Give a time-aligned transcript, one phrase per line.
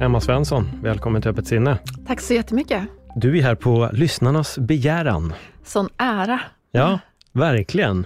[0.00, 1.78] Emma Svensson, välkommen till Öppet sinne.
[2.06, 2.82] Tack så jättemycket.
[3.16, 5.32] Du är här på lyssnarnas begäran.
[5.64, 6.40] Sån ära.
[6.72, 6.98] Ja,
[7.32, 8.04] verkligen.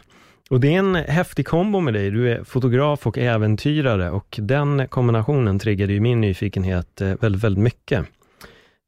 [0.51, 2.11] Och det är en häftig kombo med dig.
[2.11, 7.65] Du är fotograf och äventyrare och den kombinationen triggade ju min nyfikenhet eh, väldigt, väldigt
[7.65, 8.07] mycket.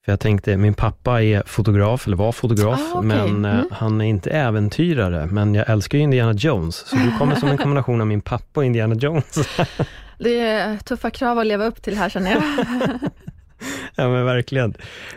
[0.04, 3.08] För jag tänkte, min pappa är fotograf, eller var fotograf, Ah, okej.
[3.08, 3.66] men eh, Mm.
[3.72, 5.26] han är inte äventyrare.
[5.26, 8.60] Men jag älskar ju Indiana Jones, så du kommer som en kombination av min pappa
[8.60, 9.58] och Indiana Jones.
[10.18, 12.42] Det är tuffa krav att leva upp till här känner jag.
[13.94, 14.74] Ja men verkligen.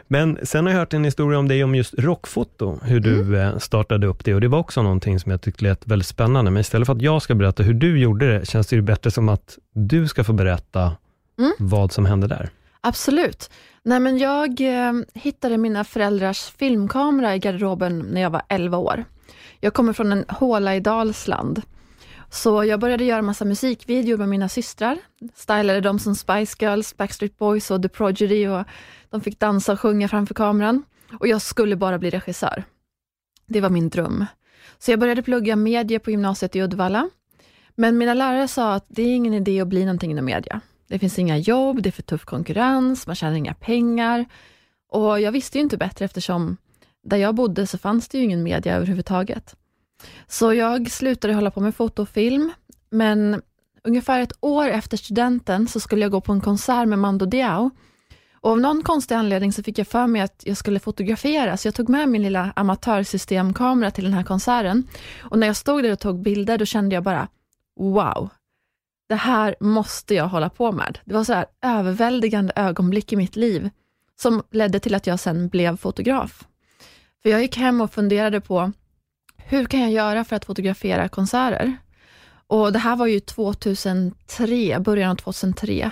[0.07, 3.35] Men sen har jag hört en historia om dig om just rockfoto, hur du Mm.
[3.35, 6.51] eh, startade upp det och det var också någonting som jag tyckte lät väldigt spännande.
[6.51, 9.11] Men istället för att jag ska berätta hur du gjorde det, känns det ju bättre
[9.11, 10.91] som att du ska få berätta
[11.39, 11.51] Mm.
[11.59, 12.49] vad som hände där.
[12.81, 13.49] Absolut.
[13.83, 19.03] Nej, men jag eh, hittade mina föräldrars filmkamera i garderoben när jag var 11 år.
[19.59, 21.61] Jag kommer från en håla i Dalsland.
[22.31, 24.97] Så jag började göra massa musikvideor med mina systrar.
[25.35, 28.63] Stylade dem som Spice Girls, Backstreet Boys och The Prodigy och
[29.09, 30.83] de fick dansa och sjunga framför kameran.
[31.19, 32.63] Och jag skulle bara bli regissör.
[33.47, 34.25] Det var min dröm.
[34.79, 37.09] Så jag började plugga media på gymnasiet i Uddevalla.
[37.75, 40.61] Men mina lärare sa att det är ingen idé att bli någonting inom media.
[40.87, 44.25] Det finns inga jobb, det är för tuff konkurrens, man tjänar inga pengar.
[44.89, 46.57] Och jag visste ju inte bättre eftersom
[47.03, 49.55] där jag bodde så fanns det ju ingen media överhuvudtaget.
[50.27, 52.51] Så jag slutade hålla på med foto och film,
[52.89, 53.41] men
[53.83, 57.71] ungefär ett år efter studenten så skulle jag gå på en konsert med Mando Diao.
[58.41, 61.67] Och av någon konstig anledning så fick jag för mig att jag skulle fotografera, så
[61.67, 64.87] jag tog med min lilla amatörsystemkamera till den här konserten.
[65.21, 67.27] Och när jag stod där och tog bilder, då kände jag bara,
[67.79, 68.29] wow,
[69.09, 70.99] det här måste jag hålla på med.
[71.05, 73.69] Det var så här överväldigande ögonblick i mitt liv,
[74.15, 76.47] som ledde till att jag sen blev fotograf.
[77.23, 78.71] För jag gick hem och funderade på,
[79.49, 81.77] hur kan jag göra för att fotografera konserter?
[82.47, 85.91] Och det här var ju 2003, början av 2003.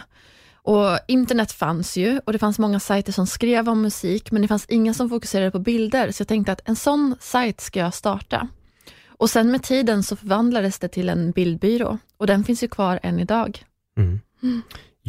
[0.54, 4.48] Och internet fanns ju och det fanns många sajter som skrev om musik, men det
[4.48, 7.94] fanns ingen som fokuserade på bilder, så jag tänkte att en sån sajt ska jag
[7.94, 8.48] starta.
[9.08, 13.00] Och sen med tiden så förvandlades det till en bildbyrå och den finns ju kvar
[13.04, 13.64] än idag.
[13.98, 14.20] Mm.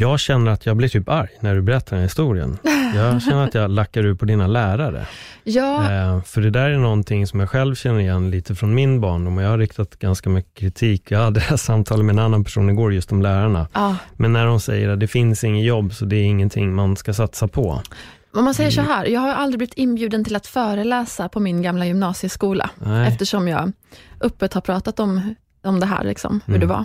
[0.00, 2.59] Jag känner att jag blir typ arg när du berättar den här historien.
[2.94, 5.06] Jag känner att jag lackar ur på dina lärare.
[5.44, 9.00] Ja, Eh, för det där är någonting som jag själv känner igen lite från min
[9.00, 11.10] barndom och jag har riktat ganska mycket kritik.
[11.10, 13.69] Jag hade det här samtalet med en annan person igår just om lärarna.
[13.75, 13.97] ja.
[14.16, 17.15] Men när de säger att det finns inget jobb, så det är ingenting man ska
[17.15, 17.82] satsa på.
[18.34, 18.92] om man säger så Mm.
[18.92, 23.09] här, jag har aldrig blivit inbjuden till att föreläsa på min gamla gymnasieskola, Nej.
[23.09, 23.72] eftersom jag
[24.20, 25.34] öppet har pratat om,
[25.65, 26.69] om det här, liksom, hur Mm.
[26.69, 26.84] det var.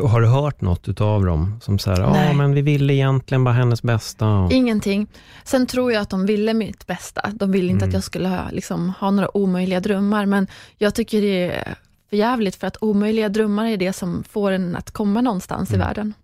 [0.00, 3.82] Har du hört något utav dem som säger, ja men vi ville egentligen bara hennes
[3.82, 4.28] bästa.
[4.28, 4.52] Och...
[4.52, 5.06] Ingenting.
[5.44, 7.30] Sen tror jag att de ville mitt bästa.
[7.34, 7.88] De ville inte Mm.
[7.90, 10.46] att jag skulle ha, liksom, ha några omöjliga drömmar, men
[10.78, 11.74] jag tycker det är
[12.10, 15.80] för jävligt för att omöjliga drömmar är det som får en att komma någonstans Mm.
[15.80, 16.14] i världen.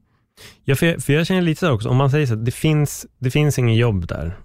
[0.65, 2.51] Ja, för, jag, för jag känner lite så också, om man säger så att det
[2.51, 4.37] finns, det finns ingen jobb där,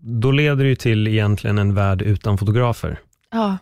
[0.00, 3.00] då leder det ju till egentligen en värld utan fotografer.
[3.32, 3.58] Ja,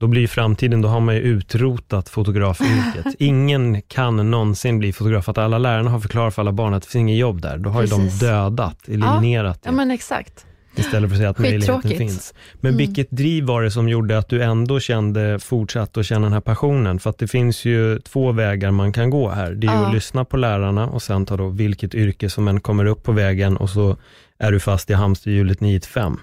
[0.00, 3.06] Då blir framtiden, då har man ju utrotat fotografyrket.
[3.18, 6.88] Ingen kan någonsin bli fotograf, att alla lärarna har förklarat för alla barn att det
[6.88, 7.58] finns inget jobb där.
[7.58, 10.46] Då har ju de dödat, eliminerat ja det, men exakt.
[10.76, 12.34] istället för att säga att möjligheten finns.
[12.60, 12.78] Men Mm.
[12.78, 16.40] vilket driv var det som gjorde att du ändå kände, fortsatte att känna den här
[16.40, 16.98] passionen?
[16.98, 19.52] För att det finns ju två vägar man kan gå här.
[19.52, 19.86] Det är ju Ja.
[19.86, 23.12] att lyssna på lärarna och sen ta då vilket yrke som än kommer upp på
[23.12, 23.96] vägen och så
[24.38, 26.16] är du fast i hamsterhjulet 9 till 5.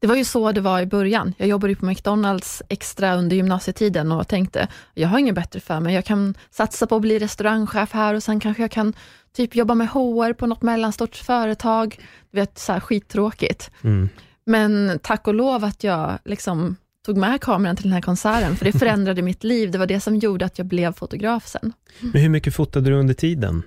[0.00, 1.34] Det var ju så det var i början.
[1.36, 5.94] Jag jobbade på McDonalds extra under gymnasietiden och tänkte, jag har inget bättre för mig.
[5.94, 8.94] Jag kan satsa på att bli restaurangchef här och sen kanske jag kan
[9.36, 11.98] typ jobba med HR på något mellanstort företag.
[12.30, 13.70] Du vet, så här skittråkigt.
[13.82, 14.08] Mm.
[14.46, 16.76] Men tack och lov att jag liksom
[17.06, 19.70] tog med kameran till den här konserten, för det förändrade mitt liv.
[19.70, 21.72] Det var det som gjorde att jag blev fotograf sen.
[22.00, 23.62] Men hur mycket fotade du under tiden?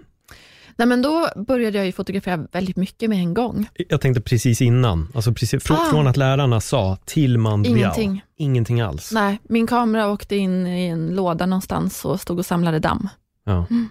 [0.77, 3.69] Nej, men då började jag ju fotografera väldigt mycket med en gång.
[3.89, 5.89] Jag tänkte precis innan, alltså precis, frå, Ah.
[5.91, 8.23] från att lärarna sa till man Ingenting.
[8.37, 9.11] Ingenting alls.
[9.11, 13.09] Nej, min kamera åkte in i en låda någonstans och stod och samlade damm.
[13.43, 13.65] Ja.
[13.69, 13.89] Mm.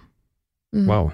[0.87, 1.11] Wow.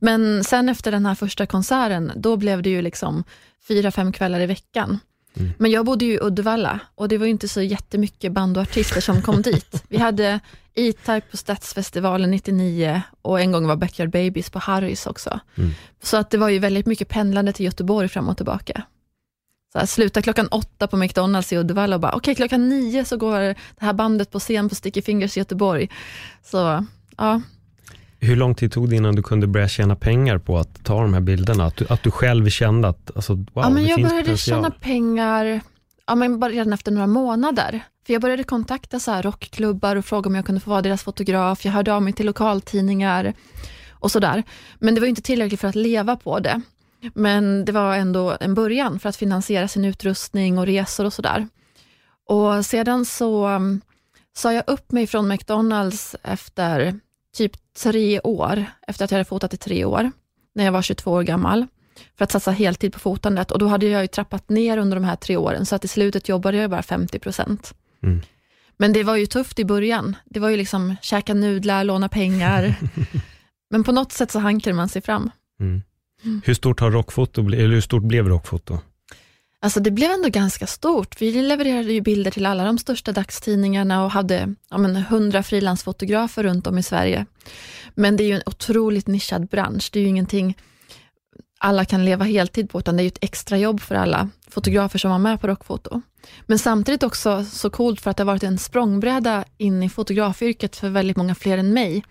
[0.00, 3.24] Men sen efter den här första konserten, då blev det ju liksom
[3.68, 4.98] fyra, fem kvällar i veckan.
[5.36, 5.52] Mm.
[5.58, 8.62] Men jag bodde ju i Uddevalla och det var ju inte så jättemycket band och
[8.62, 9.84] artister som kom dit.
[9.88, 10.40] Vi hade
[10.74, 15.40] E-Type på Stadsfestivalen 99 och en gång var Backyard Babies på Harrys också.
[15.54, 15.70] Mm.
[16.02, 18.82] Så att det var ju väldigt mycket pendlande till Göteborg fram och tillbaka.
[19.72, 23.04] Så här, sluta klockan åtta på McDonalds i Uddevalla och bara, okej okay, klockan nio
[23.04, 25.90] så går det här bandet på scen på Sticky Fingers i Göteborg.
[26.42, 26.86] Så
[27.16, 27.40] ja,
[28.26, 31.14] hur lång tid tog det innan du kunde börja tjäna pengar på att ta de
[31.14, 31.64] här bilderna?
[31.64, 34.24] Att du, att du själv kände att alltså, wow, ja, men det Jag finns började
[34.24, 34.62] potential.
[34.62, 35.60] tjäna pengar
[36.06, 37.80] ja, men bara redan efter några månader.
[38.06, 41.64] För Jag började kontakta så rockklubbar och fråga om jag kunde få vara deras fotograf.
[41.64, 43.34] Jag hörde av mig till lokaltidningar
[43.90, 44.42] och sådär.
[44.78, 46.60] Men det var inte tillräckligt för att leva på det.
[47.14, 51.48] Men det var ändå en början för att finansiera sin utrustning och resor och sådär.
[52.28, 53.80] Och sedan så um,
[54.36, 57.00] sa jag upp mig från McDonalds efter
[57.36, 57.52] typ
[57.82, 60.10] tre år, efter att jag hade fotat i tre år,
[60.54, 61.66] när jag var 22 år gammal,
[62.18, 63.50] för att satsa heltid på fotandet.
[63.50, 65.88] Och då hade jag ju trappat ner under de här tre åren, så att i
[65.88, 67.74] slutet jobbade jag bara 50 procent.
[68.02, 68.20] Mm.
[68.76, 70.16] Men det var ju tufft i början.
[70.24, 72.74] Det var ju liksom käka nudlar, låna pengar.
[73.70, 75.30] Men på något sätt så hankade man sig fram.
[75.60, 75.82] Mm.
[76.24, 76.42] Mm.
[76.44, 78.78] Hur stort har rockfoto eller hur stort blev rockfoto?
[79.60, 81.22] Alltså det blev ändå ganska stort.
[81.22, 86.42] Vi levererade ju bilder till alla de största dagstidningarna och hade ja, men, 100 frilansfotografer
[86.42, 87.26] runt om i Sverige.
[87.94, 89.90] Men det är ju en otroligt nischad bransch.
[89.92, 90.56] Det är ju ingenting
[91.58, 95.10] alla kan leva heltid på, utan det är ju ett extrajobb för alla fotografer som
[95.10, 96.02] var med på rockfoto.
[96.46, 100.76] Men samtidigt också så coolt för att det har varit en språngbräda in i fotografyrket
[100.76, 102.04] för väldigt många fler än mig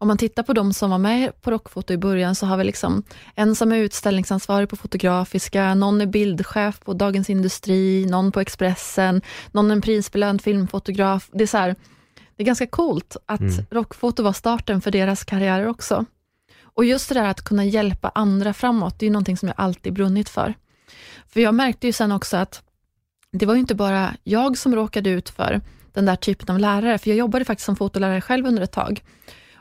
[0.00, 2.64] om man tittar på de som var med på rockfoto i början, så har vi
[2.64, 3.02] liksom
[3.34, 9.22] en som är utställningsansvarig på Fotografiska, någon är bildchef på Dagens Industri, någon på Expressen,
[9.52, 11.30] någon är en prisbelönt filmfotograf.
[11.32, 11.76] Det är, så här,
[12.36, 13.66] det är ganska coolt att mm.
[13.70, 16.04] rockfoto var starten för deras karriärer också.
[16.62, 19.92] Och just det där att kunna hjälpa andra framåt, det är någonting som jag alltid
[19.92, 20.54] brunnit för.
[21.28, 22.62] För jag märkte ju sen också att
[23.32, 25.60] det var inte bara jag som råkade ut för
[25.92, 29.02] den där typen av lärare, för jag jobbade faktiskt som fotolärare själv under ett tag.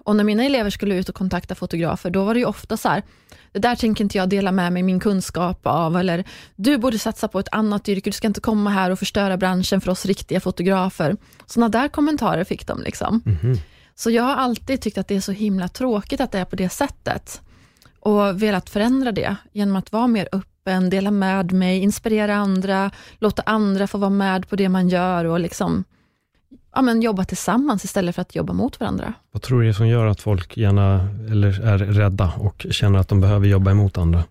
[0.06, 2.90] Och när mina elever skulle ut och kontakta fotografer, då var det ju ofta så
[2.90, 3.04] här,
[3.52, 6.24] det där tänker inte jag dela med mig min kunskap av, eller
[6.56, 9.82] du borde satsa på ett annat yrke, du ska inte komma här och förstöra branschen
[9.82, 11.18] för oss riktiga fotografer.
[11.46, 12.82] Sådana där kommentarer fick de.
[12.82, 13.22] liksom.
[13.26, 13.58] Mm.
[13.96, 16.56] Så jag har alltid tyckt att det är så himla tråkigt att det är på
[16.56, 17.42] det sättet.
[18.00, 23.42] Och velat förändra det genom att vara mer öppen, dela med mig, inspirera andra, låta
[23.46, 25.84] andra få vara med på det man gör och liksom
[26.76, 29.14] ja, men jobba tillsammans istället för att jobba mot varandra.
[29.32, 33.08] Vad tror du är som gör att folk gärna eller är rädda och känner att
[33.08, 34.24] de behöver jobba emot andra?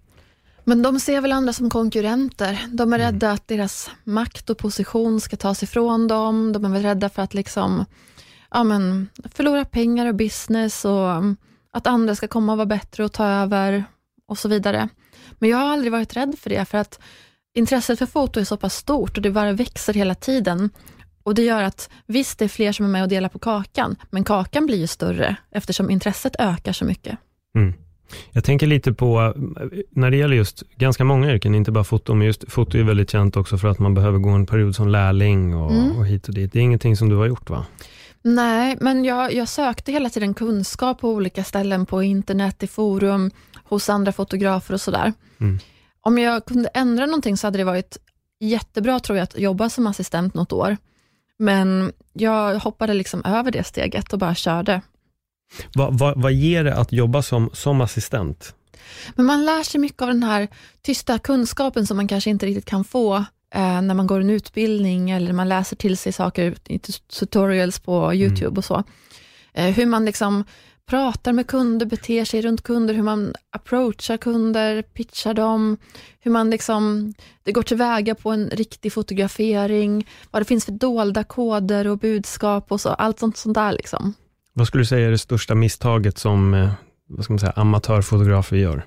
[0.65, 2.67] Men de ser väl andra som konkurrenter.
[2.73, 3.13] De är mm.
[3.13, 6.53] rädda att deras makt och position ska tas ifrån dem.
[6.53, 7.85] De är väl rädda för att liksom,
[8.51, 11.09] ja, men, förlora pengar och business och
[11.73, 13.85] att andra ska komma och vara bättre och ta över
[14.29, 14.89] och så vidare.
[15.39, 17.01] Men jag har aldrig varit rädd för det, för att
[17.55, 20.71] intresset för foto är så pass stort och det bara växer hela tiden.
[21.29, 23.97] Och Det gör att visst, det är fler som är med och delar på kakan,
[24.11, 27.19] men kakan blir ju större eftersom intresset ökar så mycket.
[27.57, 27.75] Mm.
[28.33, 29.35] Jag tänker lite på,
[29.91, 33.11] när det gäller just ganska många yrken, inte bara foto, men just foto är väldigt
[33.11, 35.97] känt också för att man behöver gå en period som lärling och, mm.
[35.97, 36.53] och hit och dit.
[36.53, 37.67] Det är ingenting som du har gjort va?
[38.23, 43.31] Nej, men jag, jag sökte hela tiden kunskap på olika ställen, på internet, i forum,
[43.65, 45.13] hos andra fotografer och sådär.
[45.41, 45.59] Mm.
[46.01, 47.99] Om jag kunde ändra någonting så hade det varit
[48.41, 50.77] jättebra tror jag att jobba som assistent något år.
[51.39, 54.81] Men jag hoppade liksom över det steget och bara körde.
[55.75, 58.55] Vad, vad, vad ger det att jobba som, som assistent?
[59.15, 60.49] Men man lär sig mycket av den här
[60.83, 63.17] tysta kunskapen som man kanske inte riktigt kan få
[63.55, 66.79] eh, när man går en utbildning eller man läser till sig saker i
[67.19, 68.19] tutorials på mm.
[68.19, 68.59] YouTube mm.
[68.59, 68.85] och så.
[69.55, 70.45] Eh, hur man liksom
[70.89, 75.77] pratar med kunder, beter sig runt kunder, hur man approachar kunder, pitchar dem,
[76.21, 81.25] hur man liksom, det går tillväga på en riktig fotografering, vad det finns för dolda
[81.25, 83.73] koder och budskap och så, allt sånt, sånt där.
[83.73, 84.15] Liksom.
[84.53, 86.71] Vad skulle du säga är det största misstaget som eh,
[87.09, 88.87] vad ska man säga, amatörfotografer gör?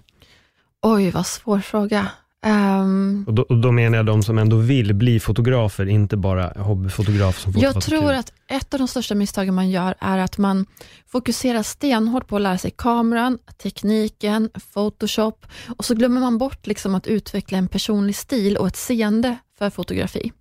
[0.82, 2.08] Oj, vad svår fråga.
[2.46, 6.54] Um, och, då, och, då, menar jag de som ändå vill bli fotografer, inte bara
[6.64, 10.66] hobbyfotografer som Jag tror att ett av de största misstagen man gör är att man
[11.08, 15.46] fokuserar stenhårt på att lära sig kameran, tekniken, Photoshop
[15.78, 19.70] och så glömmer man bort liksom att utveckla en personlig stil och ett seende för
[19.70, 20.32] fotografi.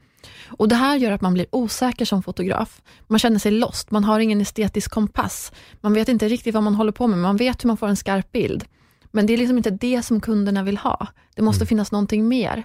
[0.47, 2.81] Och Det här gör att man blir osäker som fotograf.
[3.07, 5.53] Man känner sig lost, man har ingen estetisk kompass.
[5.81, 7.97] Man vet inte riktigt vad man håller på med, man vet hur man får en
[7.97, 8.65] skarp bild.
[9.11, 11.07] Men det är liksom inte det som kunderna vill ha.
[11.35, 11.67] Det måste mm.
[11.67, 12.65] finnas någonting mer.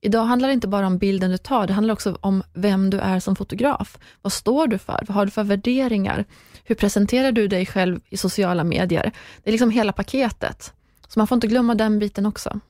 [0.00, 2.98] Idag handlar det inte bara om bilden du tar, det handlar också om vem du
[2.98, 3.98] är som fotograf.
[4.22, 5.04] Vad står du för?
[5.06, 6.24] Vad har du för värderingar?
[6.64, 9.12] Hur presenterar du dig själv i sociala medier?
[9.42, 10.72] Det är liksom hela paketet.
[11.08, 12.60] Så man får inte glömma den biten också.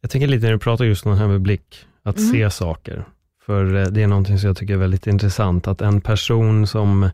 [0.00, 2.32] Jag tänker lite när du pratar just om det här med blick, att Mm.
[2.32, 3.04] se saker.
[3.46, 7.10] För eh, det är någonting som jag tycker är väldigt intressant, att en person som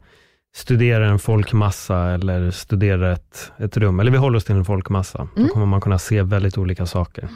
[0.55, 5.29] studerar en folkmassa eller studerar ett, ett rum, eller vi håller oss till en folkmassa,
[5.35, 5.49] då Mm.
[5.53, 7.29] kommer man kunna se väldigt olika saker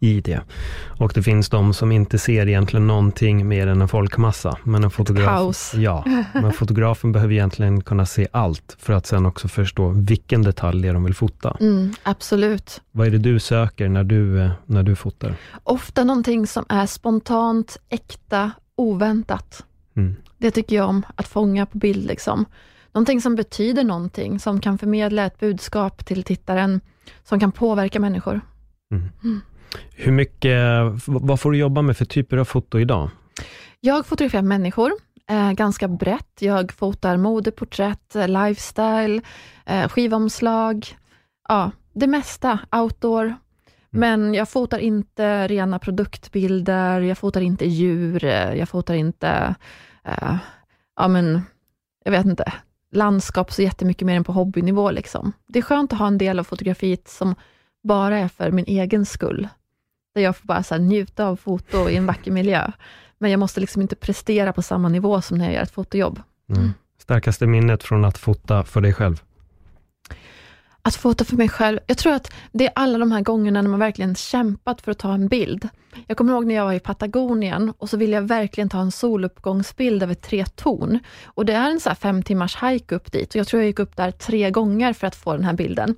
[0.00, 0.40] i det.
[0.98, 4.58] Och det finns de som inte ser egentligen någonting mer än en folkmassa.
[4.64, 5.72] Men en fotograf.
[5.74, 10.82] Ja, men fotografen behöver egentligen kunna se allt, för att sen också förstå vilken detalj
[10.82, 11.56] det är de vill fota.
[11.60, 12.80] Mm, absolut.
[12.92, 15.34] Vad är det du söker när du, eh, när du fotar?
[15.62, 19.64] Ofta någonting som är spontant, äkta, oväntat.
[19.96, 20.16] Mm.
[20.38, 22.06] Det tycker jag om att fånga på bild.
[22.06, 22.44] Liksom.
[22.92, 26.80] Någonting som betyder någonting, som kan förmedla ett budskap till tittaren,
[27.24, 28.40] som kan påverka människor.
[29.94, 30.60] Hur mycket,
[31.06, 33.10] vad får du jobba med för typer av foto idag?
[33.80, 34.92] Jag fotograferar människor
[35.30, 36.32] eh, ganska brett.
[36.38, 39.20] Jag fotar modeporträtt, eh, lifestyle,
[39.66, 40.86] eh, skivomslag,
[41.48, 43.34] ja, det mesta, outdoor.
[43.90, 49.54] Men jag fotar inte rena produktbilder, jag fotar inte djur, eh, jag fotar inte,
[50.06, 50.36] eh,
[50.96, 51.42] ja men,
[52.04, 52.52] jag vet inte,
[52.92, 54.90] landskap så jättemycket mer än på hobbynivå.
[54.90, 55.32] Liksom.
[55.46, 57.34] Det är skönt att ha en del av fotografiet som
[57.82, 59.48] bara är för min egen skull.
[60.14, 62.70] Där jag får bara så här, njuta av foto i en vacker miljö.
[63.18, 66.20] Men jag måste liksom inte prestera på samma nivå som när jag gör ett fotojobb.
[66.48, 66.72] Mm.
[66.98, 69.22] Starkaste minnet från att fota för dig själv?
[70.86, 73.70] Att fota för mig själv, jag tror att det är alla de här gångerna när
[73.70, 75.68] man verkligen kämpat för att ta en bild.
[76.06, 78.90] Jag kommer ihåg när jag var i Patagonien och så ville jag verkligen ta en
[78.90, 80.98] soluppgångsbild över tre torn.
[81.24, 83.66] Och det är en så här fem timmars hike upp dit och jag tror jag
[83.66, 85.94] gick upp där tre gånger för att få den här bilden.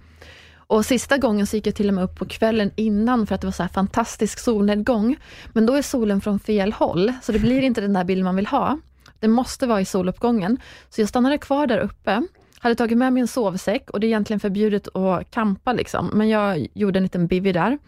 [0.56, 3.40] Och sista gången så gick jag till och med upp på kvällen innan för att
[3.40, 5.16] det var så här fantastisk solnedgång.
[5.52, 8.36] Men då är solen från fel håll, så det blir inte den där bilden man
[8.36, 8.78] vill ha.
[9.20, 10.58] Det måste vara i soluppgången.
[10.90, 12.22] Så jag stannade kvar där uppe,
[12.60, 16.10] hade tagit med mig en sovsäck och det är egentligen förbjudet att campa, liksom.
[16.14, 17.78] men jag gjorde en liten bivy där.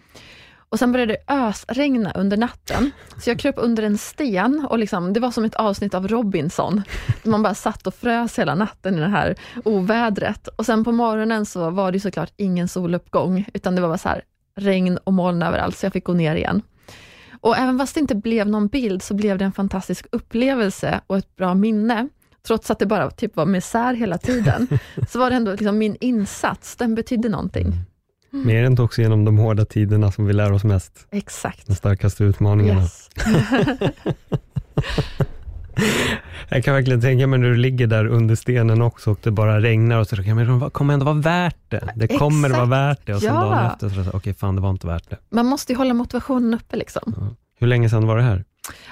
[0.71, 5.13] Och sen började det ösregna under natten, så jag kröp under en sten och liksom,
[5.13, 6.83] det var som ett avsnitt av Robinson.
[7.23, 9.35] Man bara satt och frös hela natten i det här
[9.65, 10.49] ovädret.
[10.49, 14.09] Och sen på morgonen så var det såklart ingen soluppgång, utan det var bara så
[14.09, 14.23] här
[14.57, 16.63] regn och moln överallt, så jag fick gå ner igen.
[17.41, 21.19] Och även fast det inte blev någon bild, så blev det en fantastisk upplevelse och
[21.19, 22.09] ett bra minne.
[22.47, 24.69] Trots att det bara typ var misär hela tiden,
[25.09, 27.75] så var det ändå liksom min insats, den betydde någonting.
[28.33, 31.07] Är det inte också genom de hårda tiderna som vi lär oss mest?
[31.11, 31.67] Exakt.
[31.67, 32.81] De starkaste utmaningarna.
[32.81, 33.11] Yes.
[36.49, 39.61] Jag kan verkligen tänka mig när du ligger där under stenen också och det bara
[39.61, 41.89] regnar och så jag, men det kommer ändå vara värt det.
[41.97, 42.59] Det kommer Exakt.
[42.71, 43.15] vara värt det.
[43.15, 43.41] Och sen Ja.
[43.41, 45.17] dagen efter så okej fan det var inte värt det.
[45.31, 46.77] Man måste ju hålla motivationen uppe.
[46.77, 47.37] Liksom.
[47.61, 48.45] Hur länge sedan var det här?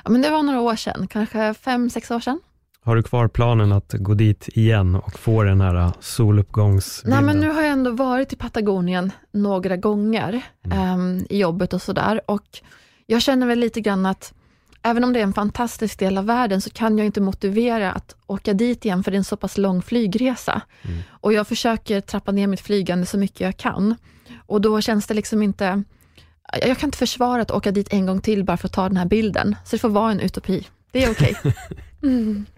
[0.04, 2.40] Ja, men det var några år sedan, kanske fem, sex år sedan.
[2.84, 7.24] Har du kvar planen att gå dit igen och få den här uh, soluppgångsbilden?
[7.24, 10.42] Nej, men nu har jag ändå varit i Patagonien några gånger
[10.72, 12.20] ehm, i jobbet och sådär.
[12.26, 12.58] Och
[13.06, 14.34] jag känner väl lite grann att
[14.82, 18.16] även om det är en fantastisk del av världen, så kan jag inte motivera att
[18.26, 20.62] åka dit igen, för det är en så pass lång flygresa.
[21.08, 23.94] Och jag försöker trappa ner mitt flygande så mycket jag kan.
[24.46, 25.82] Och då känns det liksom inte...
[26.66, 28.96] Jag kan inte försvara att åka dit en gång till bara för att ta den
[28.96, 29.56] här bilden.
[29.64, 30.66] Så det får vara en utopi.
[30.92, 31.36] Det är okej.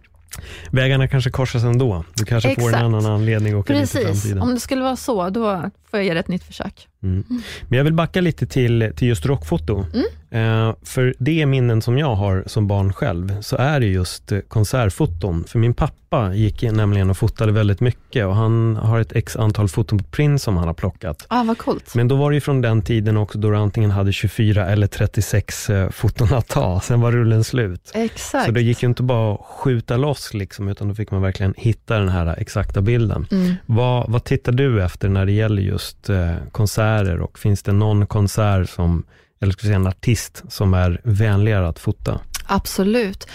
[0.71, 2.05] Vägarna kanske korsas ändå.
[2.15, 2.83] Du kanske får en Exakt.
[2.85, 4.23] annan anledning att åka dit i Precis.
[4.23, 4.43] framtiden.
[4.43, 6.89] Om det skulle vara så, då får jag göra ett nytt försök.
[7.03, 7.25] Mm.
[7.69, 9.85] Men jag vill backa lite till, till just rockfoto.
[9.95, 10.07] Mm.
[10.31, 14.41] Eh, för det minnen som jag har som barn själv, så är det just eh,
[14.41, 15.45] konsertfoton.
[15.45, 19.69] För min pappa gick nämligen och fotade väldigt mycket och han har ett x antal
[19.69, 21.27] foton på Prince som han har plockat.
[21.29, 21.95] Ah, vad coolt.
[21.95, 24.87] Men då var det ju från den tiden också då du antingen hade 24 eller
[24.87, 27.91] 36 eh, foton att ta, sen var rullen slut.
[27.95, 28.47] Exakt.
[28.47, 31.55] Så det gick ju inte bara att skjuta loss, liksom, utan då fick man verkligen
[31.57, 33.27] hitta den här exakta bilden.
[33.31, 33.55] Mm.
[33.67, 38.07] Vad, vad tittar du efter när det gäller just eh, konserter och finns det någon
[38.07, 39.05] konsert som,
[39.41, 42.21] eller ska säga en artist som är vänligare att fota?
[42.47, 43.27] Absolut.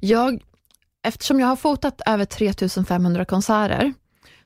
[0.00, 0.40] Jag,
[1.02, 3.92] eftersom jag har fotat över 3500 konserter,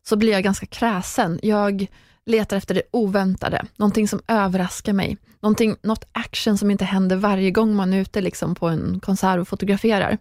[0.02, 1.40] så blir jag ganska kräsen.
[1.42, 1.86] Jag
[2.26, 5.18] letar efter det oväntade, någonting som överraskar mig.
[5.40, 9.40] Någonting, något action som inte händer varje gång man är ute liksom, på en konsert
[9.40, 10.18] och fotograferar.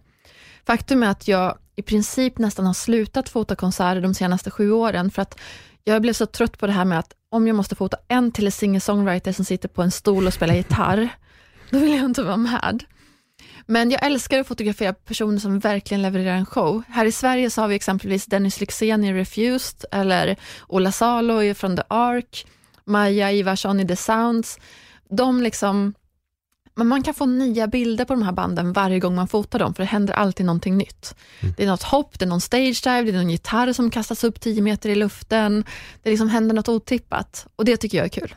[0.66, 5.10] Faktum är att jag i princip nästan har slutat fota konserter de senaste sju åren,
[5.10, 5.38] för att
[5.84, 8.52] jag blev så trött på det här med att om jag måste fota en till
[8.52, 11.08] singer-songwriter som sitter på en stol och spelar gitarr,
[11.70, 12.84] då vill jag inte vara med.
[13.66, 16.82] Men jag älskar att fotografera personer som verkligen levererar en show.
[16.88, 20.36] Här i Sverige så har vi exempelvis Dennis Lyxzén i Refused, eller
[20.68, 22.46] Ola Salo från The Ark,
[22.84, 24.58] Maja Ivarsson i The Sounds.
[25.10, 25.94] De liksom,
[26.76, 29.74] men man kan få nya bilder på de här banden varje gång man fotar dem,
[29.74, 31.14] för det händer alltid någonting nytt.
[31.56, 34.24] Det är något hopp, det är någon stage dive, det är någon gitarr som kastas
[34.24, 35.64] upp 10 meter i luften.
[36.02, 38.34] Det liksom händer något otippat och det tycker jag är kul.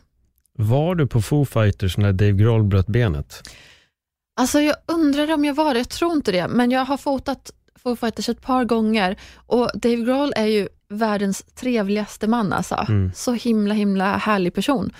[0.57, 3.49] Var du på Foo Fighters när Dave Grohl bröt benet?
[4.39, 7.51] Alltså jag undrar om jag var det, jag tror inte det, men jag har fotat
[7.83, 12.85] Foo Fighters ett par gånger och Dave Grohl är ju världens trevligaste man alltså.
[12.89, 13.11] Mm.
[13.15, 14.91] Så himla himla härlig person.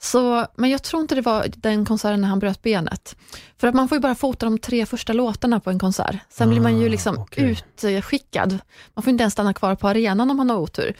[0.00, 3.16] Så, men jag tror inte det var den konserten när han bröt benet.
[3.58, 6.16] För att man får ju bara fota de tre första låtarna på en konsert.
[6.28, 7.56] Sen blir man ju Ah, liksom okej.
[7.82, 8.58] utskickad.
[8.94, 10.96] Man får inte ens stanna kvar på arenan om man har otur.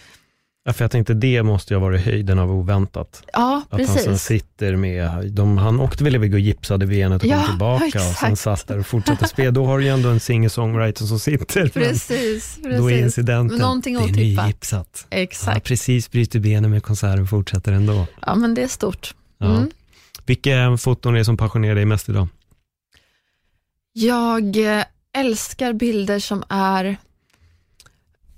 [0.68, 3.22] Ja, för jag tänkte det måste ju ha varit höjden av oväntat.
[3.32, 4.22] Ja, Att han sen precis.
[4.22, 7.90] sitter med, de, han åkte väl iväg och gipsade benet och Ja, kom tillbaka och
[8.16, 8.38] sen exakt.
[8.38, 9.50] satt där och fortsatte spela.
[9.50, 11.60] Då har du ju ändå en singer-songwriter som sitter.
[11.60, 13.04] men Precis, Då är precis.
[13.04, 15.06] incidenten, Någonting det är nygipsat.
[15.10, 15.66] Ja, Exakt.
[15.66, 18.06] precis, bryter benet med konserten och fortsätter ändå.
[18.26, 19.14] Ja, men det är stort.
[19.38, 19.46] Ja.
[19.56, 19.70] Mm.
[20.26, 22.28] Vilka foton är det som passionerar dig mest idag?
[23.92, 24.84] Jag eh,
[25.16, 26.96] älskar bilder som är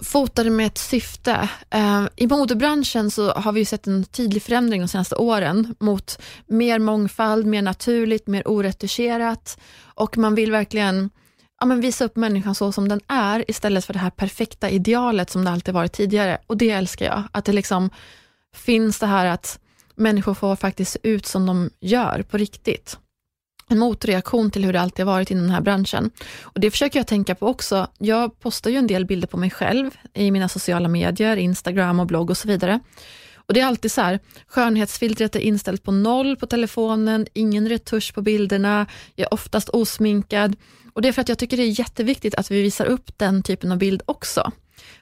[0.03, 1.49] fotade med ett syfte.
[1.71, 6.23] Eh, I modebranschen så har vi ju sett en tydlig förändring de senaste åren mot
[6.47, 11.11] mer mångfald, mer naturligt, mer oretuscherat och man vill verkligen
[11.61, 15.31] ja, men visa upp människan så som den är istället för det här perfekta idealet
[15.31, 16.39] som det alltid varit tidigare.
[16.47, 17.91] Och det älskar jag, att det liksom
[18.55, 19.59] finns det här att
[19.95, 22.99] människor får faktiskt se ut som de gör på riktigt
[23.71, 26.11] en motreaktion till hur det alltid har varit inom den här branschen.
[26.43, 27.87] Och Det försöker jag tänka på också.
[27.99, 32.07] Jag postar ju en del bilder på mig själv i mina sociala medier, Instagram och
[32.07, 32.81] blogg och så vidare.
[33.37, 38.15] Och Det är alltid så här, skönhetsfiltret är inställt på noll på telefonen, ingen retusch
[38.15, 40.57] på bilderna, jag är oftast osminkad.
[40.93, 43.43] Och Det är för att jag tycker det är jätteviktigt att vi visar upp den
[43.43, 44.53] typen av bild också.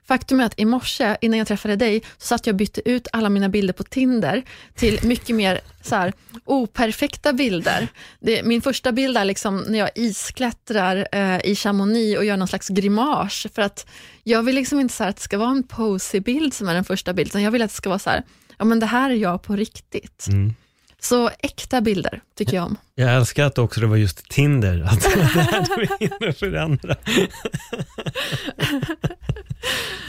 [0.08, 3.08] Faktum är att i morse, innan jag träffade dig, så satt jag och bytte ut
[3.12, 4.42] alla mina bilder på Tinder
[4.75, 6.12] till mycket mer så här,
[6.44, 7.88] operfekta bilder.
[8.20, 12.49] Det, min första bild är liksom när jag isklättrar eh, i Chamonix och gör någon
[12.49, 13.87] slags grimas, för att
[14.25, 16.75] jag vill liksom inte så här att det ska vara en posig bild som är
[16.75, 18.23] den första bilden, utan jag vill att det ska vara så här,
[18.58, 20.26] ja men det här är jag på riktigt.
[20.28, 20.54] Mm.
[21.00, 22.76] Så äkta bilder tycker jag om.
[22.95, 26.97] Jag älskar att också det var just Tinder, att det hade vi hinner förändra.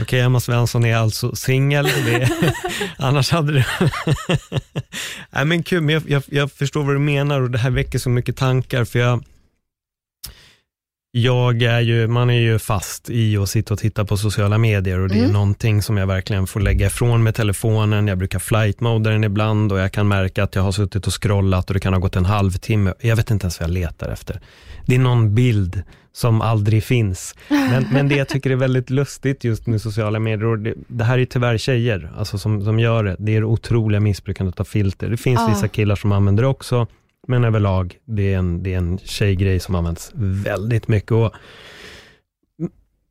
[0.01, 1.89] Okej, Emma Svensson är alltså singel,
[2.97, 3.65] annars hade det...
[5.29, 7.99] Nej men kul, men jag, jag, jag förstår vad du menar och det här väcker
[7.99, 9.23] så mycket tankar, för jag,
[11.11, 14.99] jag är ju, man är ju fast i att sitta och titta på sociala medier
[14.99, 15.31] och det är Mm.
[15.31, 18.07] någonting som jag verkligen får lägga ifrån med telefonen.
[18.07, 21.67] Jag brukar flightmoda den ibland och jag kan märka att jag har suttit och scrollat
[21.69, 22.93] och det kan ha gått en halvtimme.
[23.01, 24.39] Jag vet inte ens vad jag letar efter.
[24.85, 27.35] Det är någon bild som aldrig finns.
[27.47, 31.03] Men, men det jag tycker är väldigt lustigt just med sociala medier, och det, det
[31.03, 33.15] här är tyvärr tjejer alltså som, som gör det.
[33.19, 35.09] Det är det otroliga missbrukandet av filter.
[35.09, 35.47] Det finns Ja.
[35.53, 36.87] vissa killar som använder det också,
[37.29, 41.11] men överlag, det är en, det är en tjejgrej som används väldigt mycket.
[41.11, 41.33] Och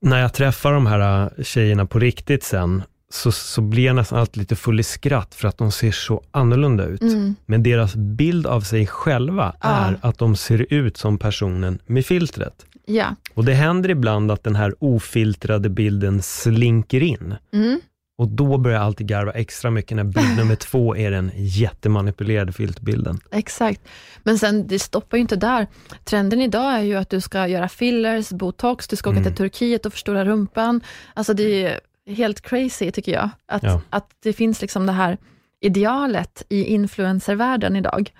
[0.03, 4.19] när jag träffar de här äh, tjejerna på riktigt sen, så, så blir jag nästan
[4.19, 7.01] alltid lite full i skratt för att de ser så annorlunda ut.
[7.03, 7.35] Mm.
[7.47, 9.69] Men deras bild av sig själva Ja.
[9.69, 12.67] är att de ser ut som personen med filtret.
[12.87, 13.07] Ja.
[13.35, 17.35] Och det händer ibland att den här ofiltrade bilden slinker in.
[17.53, 17.81] Mm.
[18.19, 22.53] Och då börjar jag alltid garva extra mycket när bild nummer två är den jättemanipulerade
[22.53, 23.21] filterbilden.
[23.33, 23.81] Exakt.
[24.23, 25.67] Men sen, det stoppar ju inte där.
[26.05, 29.25] Trenden idag är ju att du ska göra fillers, botox, du ska åka Mm.
[29.35, 30.81] till Turkiet och förstora rumpan.
[31.15, 31.81] Alltså det är
[32.15, 33.31] helt crazy tycker jag.
[33.49, 33.81] Att, Ja.
[33.91, 35.19] att det finns liksom det här
[35.61, 38.13] idealet i influencervärlden idag.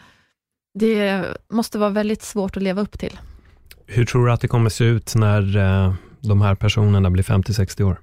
[0.79, 3.19] Det måste vara väldigt svårt att leva upp till.
[3.87, 7.83] Hur tror du att det kommer se ut när eh, de här personerna blir 50-60
[7.83, 8.01] år?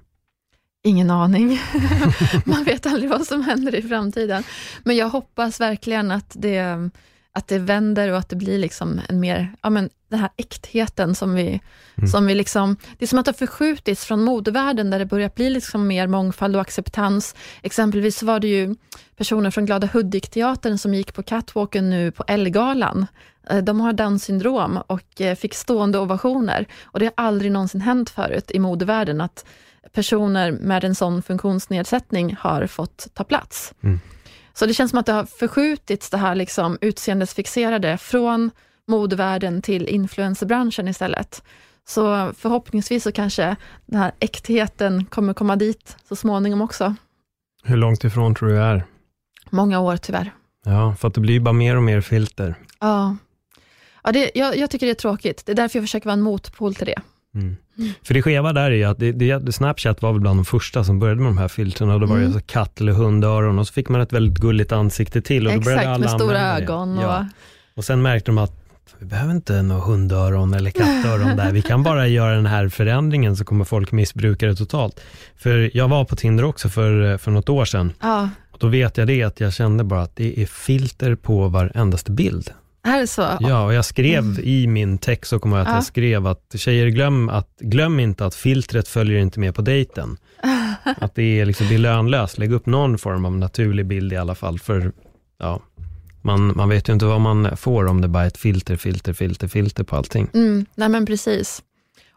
[0.86, 1.60] Ingen aning.
[2.44, 4.42] Man vet aldrig vad som händer i framtiden.
[4.84, 6.90] Men jag hoppas verkligen att det,
[7.32, 11.14] att det vänder och att det blir liksom en mer, ja men den här äktheten
[11.14, 11.60] som vi,
[11.98, 12.08] Mm.
[12.08, 15.30] som vi liksom, det är som att det har förskjutits från modevärlden där det börjar
[15.34, 17.34] bli liksom mer mångfald och acceptans.
[17.62, 18.74] Exempelvis var det ju
[19.16, 23.06] personer från Glada Hudik-teatern som gick på catwalken nu på Ellegalan.
[23.50, 27.80] Eh, De har Downs syndrom och eh, fick stående ovationer och det har aldrig någonsin
[27.80, 29.44] hänt förut i modevärlden att
[29.92, 33.74] personer med en sån funktionsnedsättning har fått ta plats.
[33.82, 34.00] Mm.
[34.54, 38.50] Så det känns som att det har förskjutits det här liksom utseendesfixerade från
[38.86, 41.42] modevärlden till influencerbranschen istället.
[41.88, 46.94] Så förhoppningsvis så kanske den här äktheten kommer komma dit så småningom också.
[47.64, 48.84] Hur långt ifrån tror du är?
[49.50, 50.32] Många år tyvärr.
[50.64, 52.54] Ja, för att det blir bara mer och mer filter.
[52.80, 53.16] Ja,
[54.02, 55.46] ja det, jag, jag tycker det är tråkigt.
[55.46, 57.00] Det är därför jag försöker vara en motpol till det.
[57.34, 57.56] Mm.
[58.02, 60.84] För det skeva där är ju att det, det, Snapchat var väl bland de första
[60.84, 62.40] som började med de här filtren och då var det Mm.
[62.40, 65.82] katt eller hundöron och så fick man ett väldigt gulligt ansikte till och då började
[65.82, 66.98] Exakt, alla med stora ögon.
[66.98, 67.26] Och, Ja.
[67.74, 68.52] Och sen märkte de att
[68.98, 73.36] vi behöver inte några hundöron eller kattöron där, vi kan bara göra den här förändringen
[73.36, 75.00] så kommer folk missbruka det totalt.
[75.36, 79.06] För jag var på Tinder också för, för något år sedan ja, Då vet jag
[79.06, 82.50] det, att jag kände bara att det är filter på varendaste bild.
[82.86, 83.36] Är det så?
[83.40, 85.74] Ja, och jag skrev i min text, så kommer jag att Ja.
[85.76, 90.16] jag skrev att tjejer, glöm, att, glöm inte att filtret följer inte med på dejten.
[91.00, 92.38] att det är, liksom, är lönlöst.
[92.38, 94.92] Lägg upp någon form av naturlig bild i alla fall, för
[95.38, 95.60] ja,
[96.22, 99.12] man, man vet ju inte vad man får om det bara är ett filter, filter,
[99.12, 100.28] filter, filter på allting.
[100.34, 101.62] Mm, nej men precis.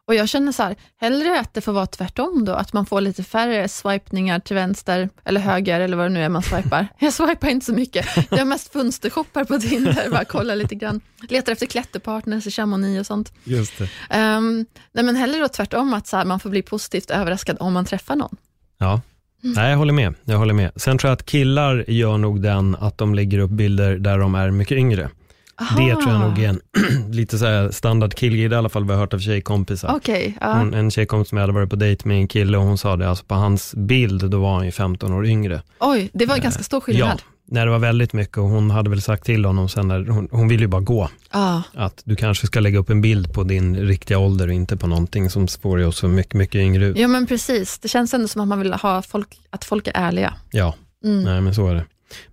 [0.09, 3.01] Och jag känner så här, hellre att det får vara tvärtom då, att man får
[3.01, 6.87] lite färre swipningar till vänster eller höger eller vad det nu är man swipar.
[6.99, 8.05] Jag swipar inte så mycket.
[8.29, 11.01] Jag har mest fönstershoppar på Tinder, bara kollar lite grann.
[11.29, 13.33] Letar efter klätterpartners i Chamonix och sånt.
[13.43, 13.83] Just det.
[14.19, 17.73] Um, nej men hellre då tvärtom, att så här, man får bli positivt överraskad om
[17.73, 18.35] man träffar någon.
[18.77, 19.01] Ja,
[19.41, 20.13] Nej, jag håller med.
[20.25, 20.71] Jag håller med.
[20.75, 24.35] Sen tror jag att killar gör nog den att de lägger upp bilder där de
[24.35, 25.09] är mycket yngre.
[25.77, 26.59] Det tror jag nog är en
[27.13, 29.95] lite så här standard killgrej, i alla fall vad jag har hört av tjejkompisar.
[29.95, 30.53] Okej, ja.
[30.53, 32.95] Hon, en tjejkompis som jag hade varit på dejt med en kille och hon sa
[32.95, 35.61] det, alltså på hans bild, då var han ju 15 år yngre.
[35.79, 37.21] oj, det var ganska stor Ja, skillnad.
[37.47, 40.27] när det var väldigt mycket och hon hade väl sagt till honom sen, när hon,
[40.31, 43.43] hon ville ju bara gå, Ja, att du kanske ska lägga upp en bild på
[43.43, 46.85] din riktiga ålder och inte på någonting som får dig att se mycket, mycket yngre
[46.85, 46.97] ut.
[46.97, 47.79] ja men precis.
[47.79, 50.33] Det känns ändå som att man vill ha folk, att folk är ärliga.
[50.51, 51.23] Ja, Mm.
[51.23, 51.85] nej men så är det.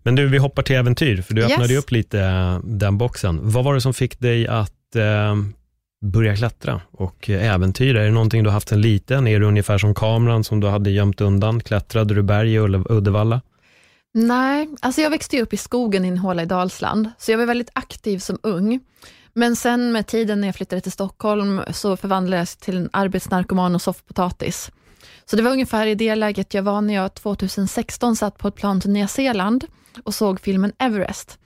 [0.03, 1.53] Men du, vi hoppar till äventyr, för du Yes.
[1.53, 3.39] öppnade upp lite eh, den boxen.
[3.43, 5.35] Vad var det som fick dig att eh,
[6.05, 8.01] börja klättra och eh, äventyra?
[8.01, 9.27] Är det någonting du haft sen liten?
[9.27, 11.61] Är det ungefär som kameran som du hade gömt undan?
[11.61, 12.59] Klättrade du berg i
[12.89, 13.41] Uddevalla?
[14.15, 17.39] Nej, alltså jag växte ju upp i skogen i en håla i Dalsland, så jag
[17.39, 18.81] var väldigt aktiv som ung.
[19.33, 23.75] Men sen med tiden när jag flyttade till Stockholm så förvandlades jag till en arbetsnarkoman
[23.75, 24.71] och soffpotatis.
[25.31, 28.55] Så det var ungefär i det läget jag var när jag 2016 satt på ett
[28.55, 29.65] plan till Nya Zeeland
[30.03, 31.39] och såg filmen Everest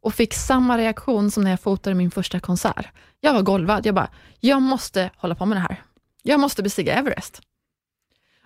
[0.00, 2.86] och fick samma reaktion som när jag fotade min första konsert.
[3.20, 4.08] Jag var golvad, jag bara,
[4.40, 5.82] jag måste hålla på med det här.
[6.22, 7.40] Jag måste bestiga Everest.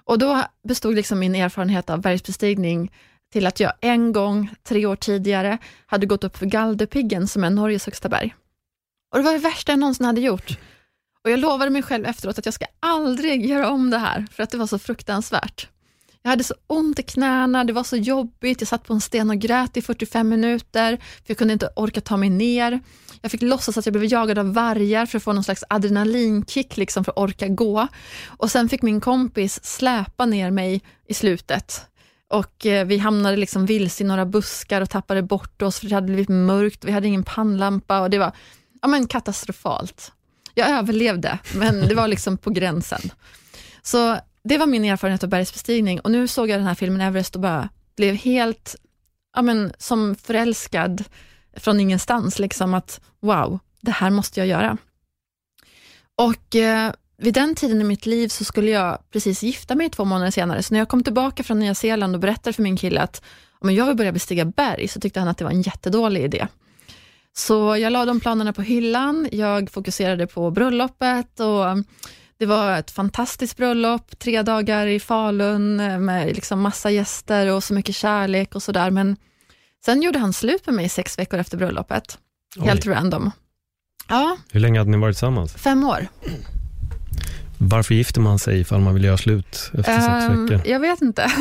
[0.04, 2.92] Och då bestod liksom min erfarenhet av bergsbestigning
[3.32, 7.50] till att jag en gång, tre år tidigare, hade gått upp för Galdhøpiggen som är
[7.50, 8.34] Norges högsta berg.
[9.10, 10.58] Och det var det värsta jag någonsin hade gjort.
[11.24, 14.42] Och jag lovade mig själv efteråt att jag ska aldrig göra om det här, för
[14.42, 15.68] att det var så fruktansvärt.
[16.22, 19.30] Jag hade så ont i knäna, det var så jobbigt, jag satt på en sten
[19.30, 22.80] och grät i 45 minuter, för jag kunde inte orka ta mig ner.
[23.20, 26.76] Jag fick låtsas att jag blev jagad av vargar för att få någon slags adrenalinkick
[26.76, 27.88] liksom för att orka gå.
[28.26, 31.86] Och sen fick min kompis släpa ner mig i slutet.
[32.28, 35.94] Och eh, vi hamnade liksom vilse i några buskar och tappade bort oss för det
[35.94, 38.32] hade blivit mörkt, vi hade ingen pannlampa och det var
[38.82, 40.12] ja, men katastrofalt.
[40.54, 43.00] Jag överlevde, men det var liksom på gränsen.
[43.82, 47.34] Så det var min erfarenhet av bergsbestigning och nu såg jag den här filmen Everest
[47.34, 48.76] och bara blev helt
[49.36, 51.04] ja, men, som förälskad
[51.56, 52.38] från ingenstans.
[52.38, 54.76] Liksom att wow, det här måste jag göra.
[56.16, 60.04] Och eh, vid den tiden i mitt liv så skulle jag precis gifta mig två
[60.04, 63.00] månader senare, så när jag kom tillbaka från Nya Zeeland och berättade för min kille
[63.00, 63.22] att
[63.58, 66.46] om jag vill börja bestiga berg, så tyckte han att det var en jättedålig idé.
[67.36, 71.64] Så jag la de planerna på hyllan, jag fokuserade på bröllopet och
[72.38, 77.74] det var ett fantastiskt bröllop, tre dagar i Falun med liksom massa gäster och så
[77.74, 79.16] mycket kärlek och sådär, men
[79.84, 82.18] sen gjorde han slut med mig sex veckor efter bröllopet.
[82.60, 83.30] Helt random.
[84.08, 85.54] Ja, Hur länge hade ni varit tillsammans?
[85.54, 86.06] fem år.
[87.68, 90.70] Varför gifter man sig ifall man vill göra slut efter sex Ehm, veckor?
[90.70, 91.32] jag vet inte.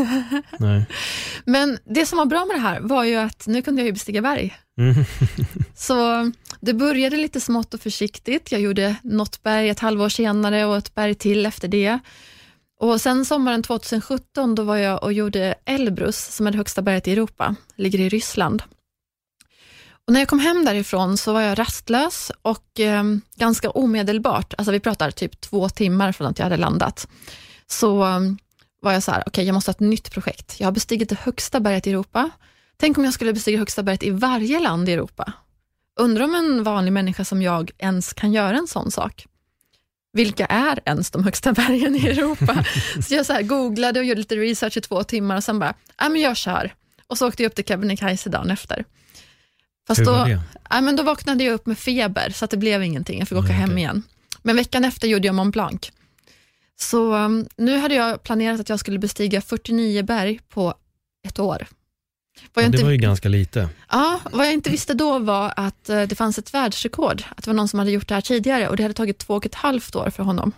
[0.60, 0.86] Nej.
[1.46, 3.92] Men det som var bra med det här var ju att nu kunde jag ju
[3.94, 4.56] bestiga berg.
[4.80, 4.96] Mm.
[5.76, 8.52] Så det började lite smått och försiktigt.
[8.52, 12.00] Jag gjorde något berg ett halvår senare och ett berg till efter det.
[12.80, 17.08] Och sen sommaren 2017 då var jag och gjorde Elbrus, som är det högsta berget
[17.08, 18.64] i Europa, ligger i Ryssland.
[20.08, 23.04] Och när jag kom hem därifrån så var jag rastlös och eh,
[23.36, 27.08] ganska omedelbart, alltså vi pratar typ två timmar från att jag hade landat,
[27.68, 28.38] så ehm,
[28.82, 30.60] var jag så här, okej jag måste ha ett nytt projekt.
[30.60, 32.30] Jag har bestigit det högsta berget i Europa.
[32.78, 35.34] Tänk om jag skulle bestiga högsta berget i varje land i Europa.
[36.00, 39.26] Undrar om en vanlig människa som jag ens kan göra en sån sak.
[40.14, 42.66] Vilka är ens de högsta bergen i Europa?
[43.08, 45.74] så jag så här googlade och gjorde lite research i två timmar och sen bara,
[45.98, 46.74] ja men jag kör.
[47.08, 48.86] Och så åkte jag upp till Kebnekaise dagen efter.
[49.88, 50.28] Fast då,
[50.70, 53.20] ja, men då vaknade jag upp med feber, så det blev ingenting.
[53.20, 53.78] Jag fick åka Mm, hem okej.
[53.80, 54.04] igen.
[54.42, 55.92] Men veckan efter gjorde jag Mont Blanc.
[56.80, 60.74] Så um, nu hade jag planerat att jag skulle bestiga 49 berg på
[61.28, 61.68] ett år.
[62.42, 63.70] Ja, jag, det inte, var ju ganska lite.
[63.92, 67.48] ja, vad jag inte visste då var att eh, det fanns ett världsrekord, att det
[67.50, 69.56] var någon som hade gjort det här tidigare och det hade tagit två och ett
[69.56, 70.52] halvt år för honom.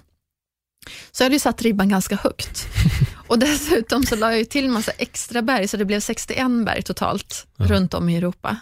[1.11, 2.67] Så jag hade ju satt ribban ganska högt.
[3.27, 6.47] Och dessutom så la jag ju till en massa extra berg, så det blev 61
[6.65, 7.65] berg totalt Ja.
[7.65, 8.57] runt om i Europa,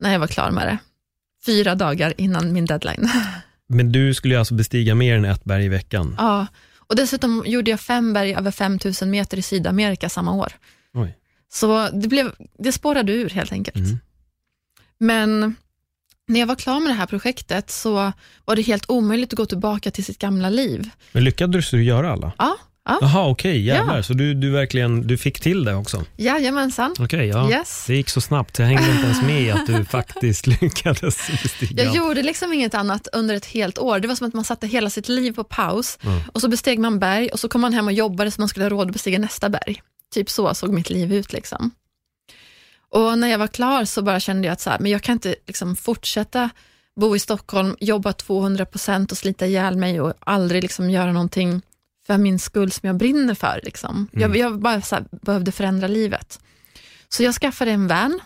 [0.00, 0.78] när jag var klar med det.
[1.46, 3.10] Fyra dagar innan min deadline.
[3.68, 6.14] Men du skulle ju alltså bestiga mer än ett berg i veckan.
[6.18, 6.46] Ja,
[6.78, 10.52] och dessutom gjorde jag fem berg över 5000 meter i Sydamerika samma år.
[10.94, 11.18] Oj.
[11.48, 13.76] Så det, blev, det spårade ur helt enkelt.
[13.76, 13.98] Mm.
[14.98, 15.56] Men
[16.28, 18.12] när jag var klar med det här projektet så
[18.44, 20.90] var det helt omöjligt att gå tillbaka till sitt gamla liv.
[21.12, 22.32] Men lyckades du göra alla?
[22.38, 22.98] Ja, ja.
[23.00, 23.96] Jaha, okej, jävlar.
[23.96, 24.02] Ja.
[24.02, 26.04] Så du, du verkligen du fick till det också?
[26.16, 26.94] jajamensan.
[26.98, 27.50] Okej, ja.
[27.50, 27.84] Yes.
[27.86, 31.84] Det gick så snabbt, jag hängde inte ens med att du faktiskt lyckades bestiga.
[31.84, 34.00] Jag gjorde liksom inget annat under ett helt år.
[34.00, 36.20] Det var som att man satte hela sitt liv på paus Mm.
[36.32, 38.64] och så besteg man berg och så kom man hem och jobbade så man skulle
[38.64, 39.82] ha råd att bestiga nästa berg.
[40.14, 41.32] Typ så såg mitt liv ut.
[41.32, 41.70] Liksom.
[42.92, 45.12] Och när jag var klar så bara kände jag att så här, men jag kan
[45.12, 46.50] inte liksom fortsätta
[47.00, 51.62] bo i Stockholm, jobba 200 procent och slita ihjäl mig och aldrig liksom göra någonting
[52.06, 53.60] för min skull som jag brinner för.
[53.62, 54.08] Liksom.
[54.12, 56.40] Jag, jag bara så här, behövde förändra livet.
[57.08, 58.20] Så jag skaffade en van,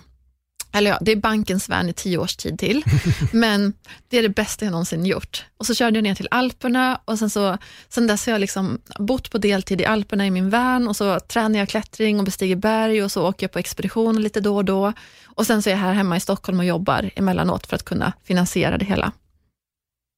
[0.72, 2.84] eller ja, det är bankens van i tio års tid till,
[3.32, 3.72] men
[4.08, 5.44] det är det bästa jag någonsin gjort.
[5.56, 8.80] Och så körde jag ner till Alperna och sen, så, sen dess har jag liksom
[8.98, 12.56] bott på deltid i Alperna i min van och så tränar jag klättring och bestiger
[12.56, 14.92] berg och så åker jag på expedition lite då och då.
[15.24, 18.12] Och sen så är jag här hemma i Stockholm och jobbar emellanåt för att kunna
[18.24, 19.12] finansiera det hela.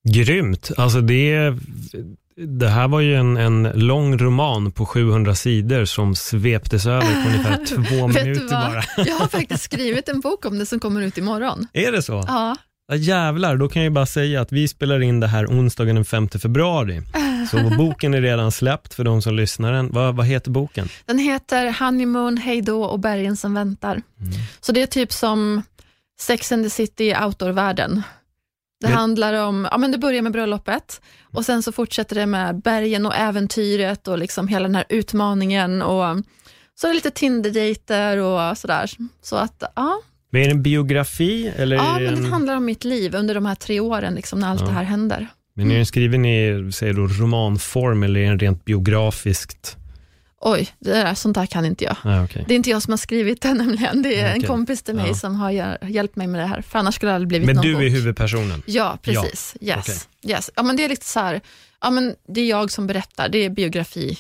[0.09, 0.71] Grymt.
[0.77, 1.59] Alltså det,
[2.37, 7.29] det här var ju en, en lång roman på 700 sidor som sveptes över på
[7.29, 8.85] ungefär två minuter bara.
[9.07, 11.67] Jag har faktiskt skrivit en bok om det som kommer ut imorgon.
[11.73, 12.25] Är det så?
[12.27, 12.57] Ja,
[12.89, 16.05] Ja, jävlar, då kan jag bara säga att vi spelar in det här onsdagen den
[16.05, 17.03] 5 februari.
[17.51, 19.73] Så boken är redan släppt för de som lyssnar.
[19.73, 19.93] Den.
[19.93, 20.89] Vad, vad heter boken?
[21.07, 24.03] Den heter Honeymoon, Hejdå och bergen som väntar.
[24.61, 25.63] Så det är typ som
[26.21, 28.03] Sex and the City i outdoor-världen.
[28.83, 31.01] Det Men- handlar om, ja men det börjar med bröllopet
[31.33, 35.83] och sen så fortsätter det med bergen och äventyret och liksom hela den här utmaningen
[35.83, 36.17] och
[36.75, 38.91] så är det lite Tinder-dejter och sådär.
[39.23, 41.53] Så att, ja, Men Är det en biografi?
[41.57, 44.39] Eller ja men en, den handlar om mitt liv under de här tre åren, liksom,
[44.41, 44.67] när allt Ja.
[44.67, 45.27] det här händer.
[45.55, 49.77] men är den skriven i säger du, romanform eller är den rent biografiskt?
[50.45, 51.97] Oj, det där, sånt där kan inte jag.
[52.05, 52.45] Ah, okay.
[52.49, 54.47] Det är inte jag som har skrivit den nämligen, det är en Okej.
[54.49, 55.15] kompis till mig Ja.
[55.15, 57.57] som har hjäl- hjälpt mig med det här, för annars skulle det aldrig blivit Men
[57.57, 57.83] någon du bok.
[57.83, 58.63] är huvudpersonen?
[58.67, 59.57] Ja, precis.
[59.61, 60.09] Yes.
[60.23, 60.51] yes.
[60.55, 61.41] Ja, men det är lite så här,
[61.81, 64.19] ja, men det är jag som berättar, det är biografi.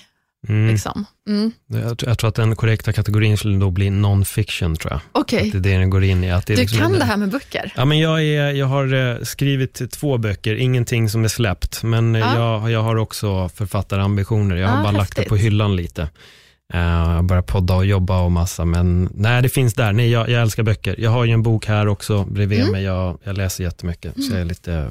[0.48, 0.68] Mm.
[0.68, 1.05] Liksom.
[1.28, 1.52] Mm.
[1.66, 5.00] Jag, tror- jag tror att den korrekta kategorin skulle då bli non-fiction, tror jag.
[5.12, 6.31] Okej, Det är det den går in i.
[6.31, 7.72] Att det du liksom kan en- det här med böcker?
[7.76, 12.14] Ja, men jag, är, jag har eh, skrivit två böcker, ingenting som är släppt, men
[12.14, 12.35] eh, Ja.
[12.62, 14.57] jag, jag har också författarambitioner.
[14.57, 15.28] Jag har Ja, bara lagt det häftigt.
[15.28, 16.02] på hyllan lite.
[16.74, 16.81] Uh,
[17.14, 19.92] jag börjar podda och jobba och massa, men nej, det finns där.
[19.92, 20.94] Nej, jag, jag älskar böcker.
[20.98, 22.72] Jag har ju en bok här också bredvid Mm.
[22.72, 22.83] mig.
[22.83, 24.90] Jag, jag läser jättemycket, så jag är lite...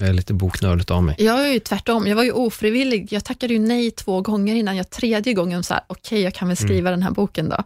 [0.00, 1.16] Jag är lite boknördigt av mig.
[1.18, 3.12] Jag är ju tvärtom, jag var ju ofrivillig.
[3.12, 6.56] Jag tackade ju nej två gånger innan jag tredje gången sa, okej, jag kan väl
[6.56, 7.56] skriva den här boken då.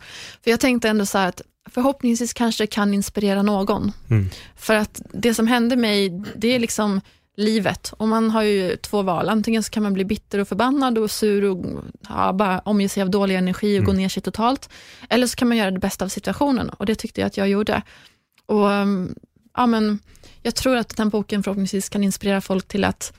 [0.45, 3.93] För jag tänkte ändå så här att förhoppningsvis kanske det kan inspirera någon.
[4.11, 4.29] Mm.
[4.57, 7.01] För att det som hände mig, det är liksom
[7.37, 7.93] livet.
[7.97, 9.29] Och man har ju två val.
[9.29, 11.65] Antingen så kan man bli bitter och förbannad och sur och
[12.09, 14.69] ja, bara omge sig av dålig energi och gå ner sig totalt.
[15.09, 17.49] Eller så kan man göra det bästa av situationen och det tyckte jag att jag
[17.49, 17.83] gjorde.
[18.47, 19.15] Och um,
[19.57, 19.99] ja, men,
[20.49, 23.13] Jag tror att den här boken förhoppningsvis kan inspirera folk till att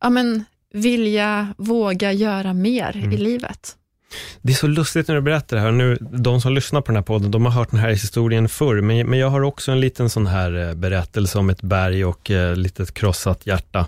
[0.00, 3.76] ja, men, vilja, våga göra mer i livet.
[4.42, 5.72] Det är så lustigt när du berättar det här.
[5.72, 8.80] Nu, de som lyssnar på den här podden, de har hört den här historien förr,
[8.80, 12.30] men, men jag har också en liten sån här eh, berättelse om ett berg och
[12.30, 13.86] eh, litet krossat hjärta.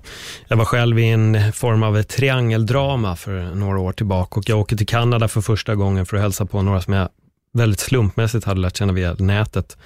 [0.49, 4.59] Jag var själv i en form av ett triangeldrama för några år tillbaka och jag
[4.61, 7.09] åker till Kanada för första gången för att hälsa på några som jag
[7.53, 9.77] väldigt slumpmässigt hade lärt känna via nätet.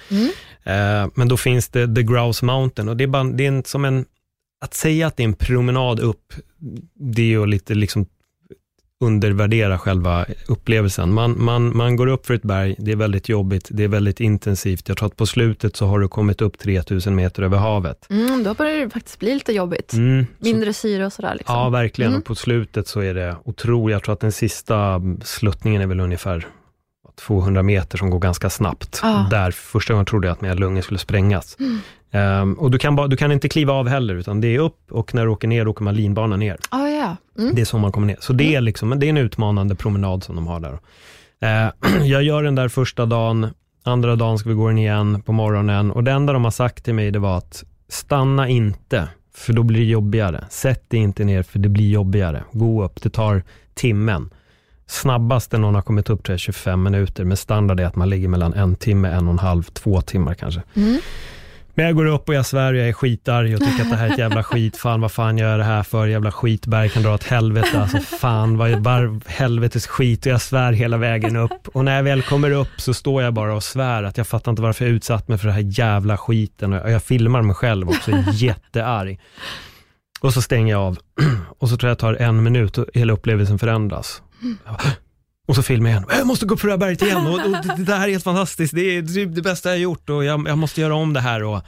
[0.63, 3.63] Eh, men då finns det The Grouse Mountain och det är, bara, det är en,
[3.63, 4.05] som en,
[4.61, 6.33] att säga att det är en promenad upp,
[6.95, 8.05] det är ju lite liksom
[8.99, 11.13] undervärdera själva upplevelsen.
[11.13, 14.19] Man, man, man går upp för ett berg, det är väldigt jobbigt, det är väldigt
[14.19, 14.87] intensivt.
[14.87, 18.07] Jag tror att på slutet så har du kommit upp 3000 meter över havet.
[18.09, 19.93] Mm, då börjar det faktiskt bli lite jobbigt.
[19.93, 21.35] Mm, så, Mindre syre och sådär.
[21.37, 21.55] Liksom.
[21.55, 22.11] ja, verkligen.
[22.11, 22.19] Mm.
[22.19, 23.93] Och på slutet så är det otroligt.
[23.93, 26.47] Jag tror att den sista sluttningen är väl ungefär
[27.19, 28.99] 200 meter som går ganska snabbt.
[29.03, 29.29] Ah.
[29.29, 31.57] Där första gången trodde jag att mina lungor skulle sprängas.
[32.11, 34.91] Ehm, och du kan, bara, du kan inte kliva av heller, utan det är upp
[34.91, 36.57] och när du åker ner åker man linbana ner.
[36.69, 37.15] Ah, ja.
[37.37, 37.55] Mm.
[37.55, 38.17] Det är så man kommer ner.
[38.19, 40.79] Så det är, liksom, det är en utmanande promenad som de har där.
[41.41, 41.71] Eh,
[42.03, 43.47] jag gör den där första dagen,
[43.83, 46.85] andra dagen ska vi gå den igen på morgonen och det enda de har sagt
[46.85, 50.45] till mig det var att stanna inte, för då blir det jobbigare.
[50.49, 52.43] Sätt dig inte ner, för det blir jobbigare.
[52.51, 54.29] Gå upp, det tar timmen.
[54.87, 58.27] Snabbaste någon har kommit upp till är 25 minuter, men standard är att man ligger
[58.27, 60.61] mellan en timme, en och en halv, två timmar kanske.
[61.77, 63.95] Men jag går upp och jag svär och jag är skitarg och tycker att det
[63.95, 64.77] här är ett jävla skit.
[64.77, 66.07] Fan vad fan gör jag det här för?
[66.07, 67.81] Jävla skitberg kan dra åt helvete.
[67.81, 71.67] Alltså fan vad var helvetes skit och jag svär hela vägen upp.
[71.73, 74.51] Och när jag väl kommer upp så står jag bara och svär att jag fattar
[74.51, 76.73] inte varför jag utsatt mig för den här jävla skiten.
[76.73, 79.19] Och jag filmar mig själv också, jättearg.
[80.19, 80.97] Och så stänger jag av.
[81.59, 84.21] Och så tror jag det tar en minut och hela upplevelsen förändras.
[85.47, 86.09] Och så filmar jag igen.
[86.17, 88.23] Jag måste gå upp för det här berget igen och, och det, här är helt
[88.23, 88.75] fantastiskt.
[88.75, 91.43] Det är typ det bästa jag gjort och jag, jag måste göra om det här.
[91.43, 91.61] Och,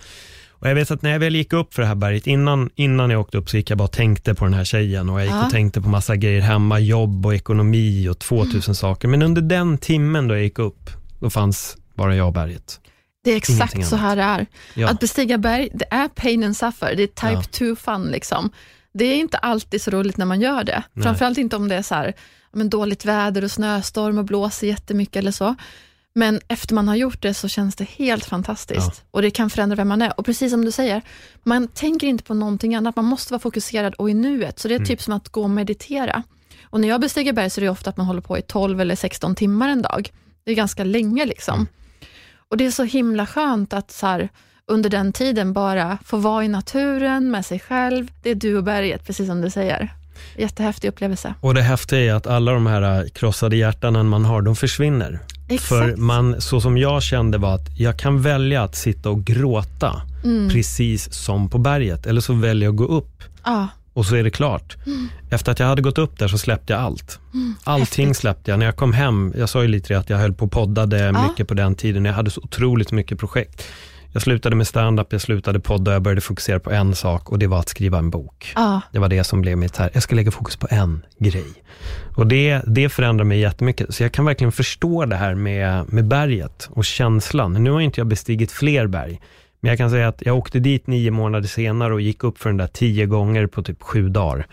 [0.50, 3.10] och jag vet att när jag väl gick upp för det här berget, innan, innan
[3.10, 5.26] jag åkte upp så gick jag bara och tänkte på den här tjejen och jag
[5.26, 5.46] gick Ja.
[5.46, 9.08] och tänkte på massa grejer hemma, jobb och ekonomi och 2000 saker.
[9.08, 12.80] Men under den timmen då jag gick upp, då fanns bara jag och berget.
[13.24, 14.46] Det är exakt så här det är.
[14.74, 14.90] Ja.
[14.90, 16.96] Att bestiga berg, det är pain and suffer.
[16.96, 18.04] Det är type 2 fun.
[18.12, 18.50] Liksom.
[18.94, 20.84] Det är inte alltid så roligt när man gör det.
[20.94, 21.04] Nej.
[21.04, 22.14] Framförallt inte om det är så här, ja,
[22.52, 25.56] men dåligt väder och snöstorm och blåser jättemycket eller så.
[26.14, 29.04] Men efter man har gjort det så känns det helt fantastiskt.
[29.12, 30.20] Och det kan förändra vem man är.
[30.20, 31.02] Och precis som du säger,
[31.44, 32.96] man tänker inte på någonting annat.
[32.96, 34.60] Man måste vara fokuserad och i nuet.
[34.60, 36.24] Så det är typ som att gå och meditera.
[36.64, 38.82] Och när jag bestiger berg så är det ofta att man håller på i 12
[38.82, 40.12] eller 16 timmar en dag.
[40.44, 41.68] Det är ganska länge liksom.
[42.50, 44.30] Och det är så himla skönt att så här,
[44.66, 48.12] under den tiden bara få vara i naturen med sig själv.
[48.24, 49.94] Det är du och berget, precis som du säger.
[50.38, 51.34] Jättehäftig upplevelse.
[51.42, 55.20] Och det häftiga är att alla de här äh, krossade hjärtanen man har, de försvinner.
[55.50, 55.68] Exakt.
[55.70, 60.02] För man, så som jag kände var att jag kan välja att sitta och gråta,
[60.24, 60.50] Mm.
[60.50, 62.06] precis som på berget.
[62.06, 64.78] Eller så väljer jag att gå upp Ja, och så är det klart.
[65.30, 67.20] Efter att jag hade gått upp där så släppte jag allt.
[67.64, 68.18] Allting Häftigt.
[68.22, 68.60] släppte jag.
[68.60, 71.00] När jag kom hem, jag sa ju lite det att jag höll på och poddade
[71.00, 71.28] Ja.
[71.28, 72.06] mycket på den tiden.
[72.06, 73.64] Jag hade så otroligt mycket projekt.
[74.12, 77.48] Jag slutade med stand-up, jag slutade podda, jag började fokusera på en sak och det
[77.48, 78.54] var att skriva en bok.
[78.56, 81.64] ja, Det var det som blev mitt här, jag ska lägga fokus på en grej.
[82.16, 83.96] Och det, det förändrar mig jättemycket.
[83.96, 87.64] Så jag kan verkligen förstå det här med, med berget och känslan.
[87.64, 89.22] Nu har inte jag bestigit fler berg,
[89.60, 92.50] men jag kan säga att jag åkte dit nio månader senare och gick upp för
[92.50, 94.48] den där tio gånger på typ sju dagar.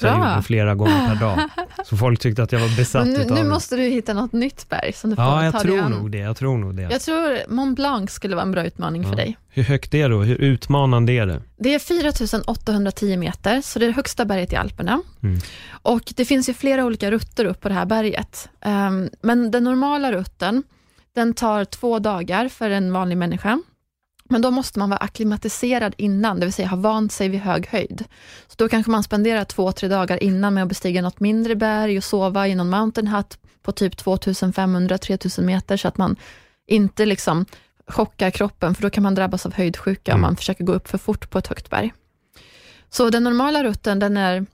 [0.00, 1.38] Så jag gjorde flera gånger per dag.
[1.84, 3.48] Så folk tyckte att jag var besatt nu, utav nu det.
[3.48, 5.90] måste du hitta något nytt berg som du får Ja, jag ta dig tror an.
[5.92, 6.18] nog det.
[6.18, 6.82] Jag tror nog det.
[6.82, 9.36] Jag tror Mont Blanc skulle vara en bra utmaning för dig.
[9.48, 10.22] Hur högt är det då?
[10.22, 11.42] Hur utmanande är det?
[11.58, 15.00] Det är 4810 meter, så det är det högsta berget i Alperna.
[15.22, 15.40] Mm.
[15.82, 18.48] Och det finns ju flera olika rutter upp på det här berget.
[18.60, 20.62] Ehm, men den normala rutten,
[21.14, 23.60] den tar två dagar för en vanlig människa.
[24.30, 27.66] Men då måste man vara akklimatiserad innan, det vill säga ha vant sig vid hög
[27.66, 28.04] höjd.
[28.46, 31.98] Så då kanske man spenderar två, tre dagar innan med att bestiga något mindre berg
[31.98, 36.16] och sova i någon mountain hut på typ 2500-3000 meter, så att man
[36.66, 37.46] inte liksom
[37.86, 40.22] chockar kroppen, för då kan man drabbas av höjdsjuka om Mm.
[40.22, 41.92] man försöker gå upp för fort på ett högt berg.
[42.90, 44.46] Så den normala rutten, den är,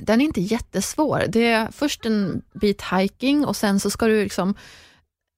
[0.00, 1.24] den är inte jättesvår.
[1.28, 4.54] Det är först en bit hiking och sen så ska du liksom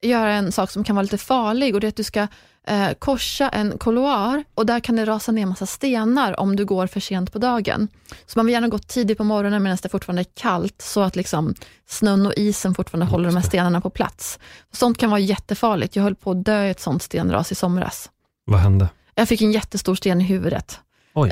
[0.03, 2.27] göra en sak som kan vara lite farlig och det är att du ska
[2.67, 6.87] eh, korsa en couloir och där kan det rasa ner massa stenar om du går
[6.87, 7.89] för sent på dagen.
[8.27, 11.17] Så man vill gärna gå tidigt på morgonen medan det fortfarande är kallt så att
[11.17, 11.55] liksom
[11.89, 14.39] snön och isen fortfarande håller de här stenarna på plats.
[14.73, 15.97] Sånt kan vara jättefarligt.
[15.97, 18.11] Jag höll på att dö i ett sånt stenras i somras.
[18.45, 18.89] Vad hände?
[19.15, 20.81] Jag fick en jättestor sten i huvudet.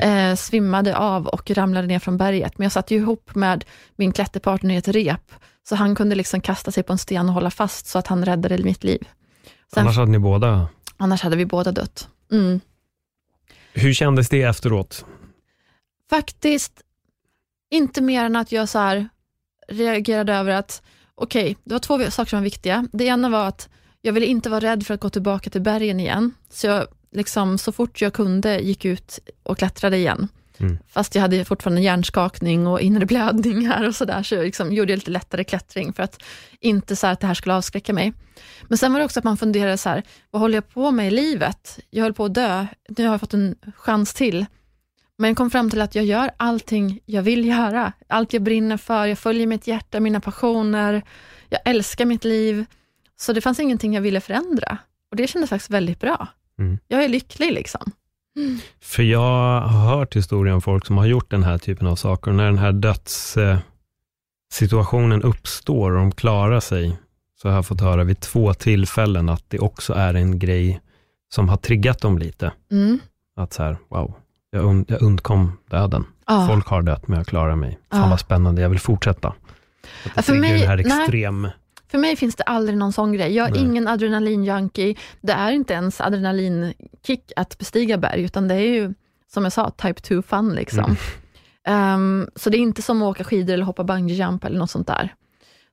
[0.01, 2.57] Eh, svimmade av och ramlade ner från berget.
[2.57, 5.31] Men jag satt ju ihop med min klätterpartner i ett rep,
[5.67, 8.25] så han kunde liksom kasta sig på en sten och hålla fast, så att han
[8.25, 9.07] räddade mitt liv.
[9.73, 10.67] Sen, Annars hade ni båda...
[10.97, 12.07] annars hade vi båda dött.
[12.31, 12.59] Mm.
[13.73, 15.05] Hur kändes det efteråt?
[16.09, 16.81] Faktiskt
[17.71, 19.09] inte mer än att jag så här
[19.67, 20.81] reagerade över att,
[21.15, 22.87] okej, det var två saker som var viktiga.
[22.91, 23.69] Det ena var att
[24.01, 27.57] jag ville inte vara rädd för att gå tillbaka till bergen igen, så jag liksom,
[27.57, 30.27] så fort jag kunde gick ut och klättrade igen.
[30.59, 30.77] Mm.
[30.87, 35.11] Fast jag hade fortfarande hjärnskakning och inre blödningar och sådär, så jag liksom gjorde lite
[35.11, 36.23] lättare klättring för att
[36.59, 38.13] inte så att det här skulle avskräcka mig.
[38.63, 41.07] Men sen var det också att man funderade så här, vad håller jag på med
[41.07, 41.79] i livet?
[41.89, 44.45] Jag höll på att dö, nu har jag fått en chans till.
[45.17, 47.93] Men jag kom fram till att jag gör allting jag vill göra.
[48.07, 51.03] Allt jag brinner för, jag följer mitt hjärta, mina passioner,
[51.49, 52.65] jag älskar mitt liv.
[53.15, 54.77] Så det fanns ingenting jag ville förändra.
[55.11, 56.27] Och det kändes faktiskt väldigt bra.
[56.59, 56.77] Mm.
[56.87, 57.91] Jag är lycklig liksom.
[58.81, 62.31] För jag har hört historier om folk som har gjort den här typen av saker.
[62.31, 62.71] Och när den här
[64.51, 66.97] dödssituationen uppstår och de klarar sig,
[67.41, 70.81] så har jag fått höra vid två tillfällen att det också är en grej
[71.33, 72.51] som har triggat dem lite.
[72.71, 72.99] Mm.
[73.35, 74.13] Att så här, wow,
[74.51, 76.05] jag, und, jag undkom döden.
[76.27, 76.47] Ja.
[76.49, 77.79] Folk har dött, men jag klarar mig.
[77.91, 78.09] Fan Ja.
[78.09, 79.27] vad spännande, jag vill fortsätta.
[79.27, 79.35] Att
[80.03, 81.51] det Ja, för mig- det här nej.
[81.91, 83.35] För mig finns det aldrig någon sån grej.
[83.35, 83.61] Jag är Nej.
[83.61, 84.95] ingen adrenalinjunkie.
[85.21, 88.93] Det är inte ens adrenalinkick att bestiga berg, utan det är ju,
[89.33, 90.49] som jag sa, type 2 fun.
[90.55, 90.83] Liksom.
[90.83, 90.95] Mm.
[91.67, 94.71] Ehm, så det är inte som att åka skidor eller hoppa bungee jump eller något
[94.71, 95.13] sånt där.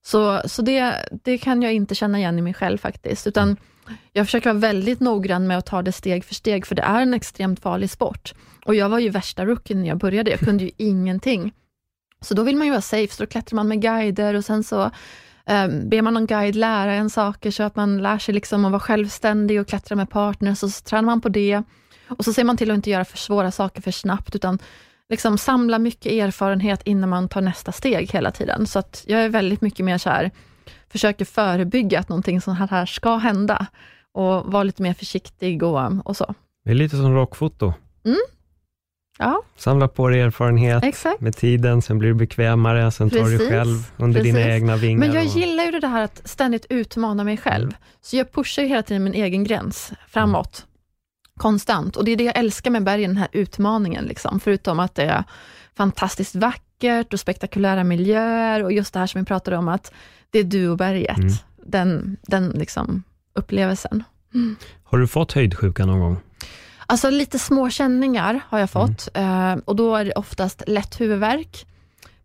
[0.05, 3.57] Så, så det, det kan jag inte känna igen i mig själv faktiskt, utan
[3.87, 3.99] Mm.
[4.13, 7.01] jag försöker vara väldigt noggrann med att ta det steg för steg, för det är
[7.03, 8.35] en extremt farlig sport.
[8.65, 11.53] Och jag var ju värsta rookien när jag började, jag kunde ju ingenting.
[12.21, 14.65] Så då vill man ju vara safe, så då klättrar man med guider och sen
[14.65, 14.91] så um,
[15.85, 18.81] ber man någon guide lära en saker så att man lär sig liksom att vara
[18.81, 21.63] självständig och klättra med partners och så tränar man på det.
[22.09, 24.59] Och så ser man till att inte göra för svåra saker för snabbt, utan
[25.09, 28.67] liksom samla mycket erfarenhet innan man tar nästa steg hela tiden.
[28.67, 30.31] Så att jag är väldigt mycket mer så här,
[30.89, 33.67] försöker förebygga att någonting sånt här ska hända
[34.13, 36.35] och vara lite mer försiktig och, och så.
[36.65, 37.75] Det är lite som rockfoto.
[39.19, 41.21] Ja, Samla på dig erfarenhet exakt.
[41.21, 44.53] med tiden, sen blir du bekvämare, sen tar du Precis, själv under dina precis.
[44.53, 45.01] egna vingar.
[45.07, 47.77] Men jag och- gillar ju det här att ständigt utmana mig själv.
[48.01, 50.67] Så jag pushar ju hela tiden min egen gräns framåt.
[51.41, 51.97] Konstant.
[51.97, 54.05] Och det är det jag älskar med bergen, den här utmaningen.
[54.05, 54.41] Liksom.
[54.41, 55.25] Förutom att det är
[55.77, 59.93] fantastiskt vackert och spektakulära miljöer och just det här som vi pratade om, att
[60.31, 61.19] det är du och berget.
[61.19, 61.33] Mm.
[61.67, 63.03] Den, den liksom
[63.35, 64.05] upplevelsen.
[64.85, 66.17] Har du fått höjdsjuka någon gång?
[66.87, 71.67] Alltså lite små känningar har jag fått eh, och då är det oftast lätt huvudvärk.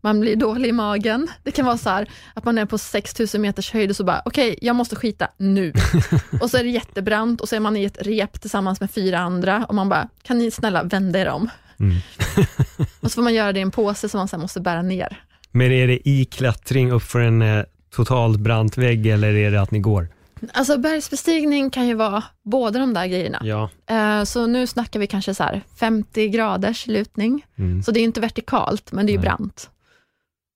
[0.02, 1.28] Man blir dålig i magen.
[1.44, 4.22] Det kan vara så här att man är på 6000 meters höjd och så bara,
[4.26, 5.74] okej, jag måste skita nu.
[6.42, 9.20] och så är det jättebrant och så är man i ett rep tillsammans med fyra
[9.20, 11.50] andra och man bara, kan ni snälla vända er om?
[11.80, 11.98] Mm.
[13.00, 15.24] och så får man göra det i en påse som man sen måste bära ner.
[15.52, 17.64] Men är det i klättring uppför en eh,
[17.96, 20.08] totalt brant vägg eller är det att ni går?
[20.54, 23.42] Alltså bergsbestigning kan ju vara båda de där grejerna.
[23.44, 23.70] Ja.
[23.90, 27.46] Eh, så nu snackar vi kanske så här 50 graders lutning.
[27.58, 27.84] Mm.
[27.84, 29.70] Så det är inte vertikalt, men det är ju brant.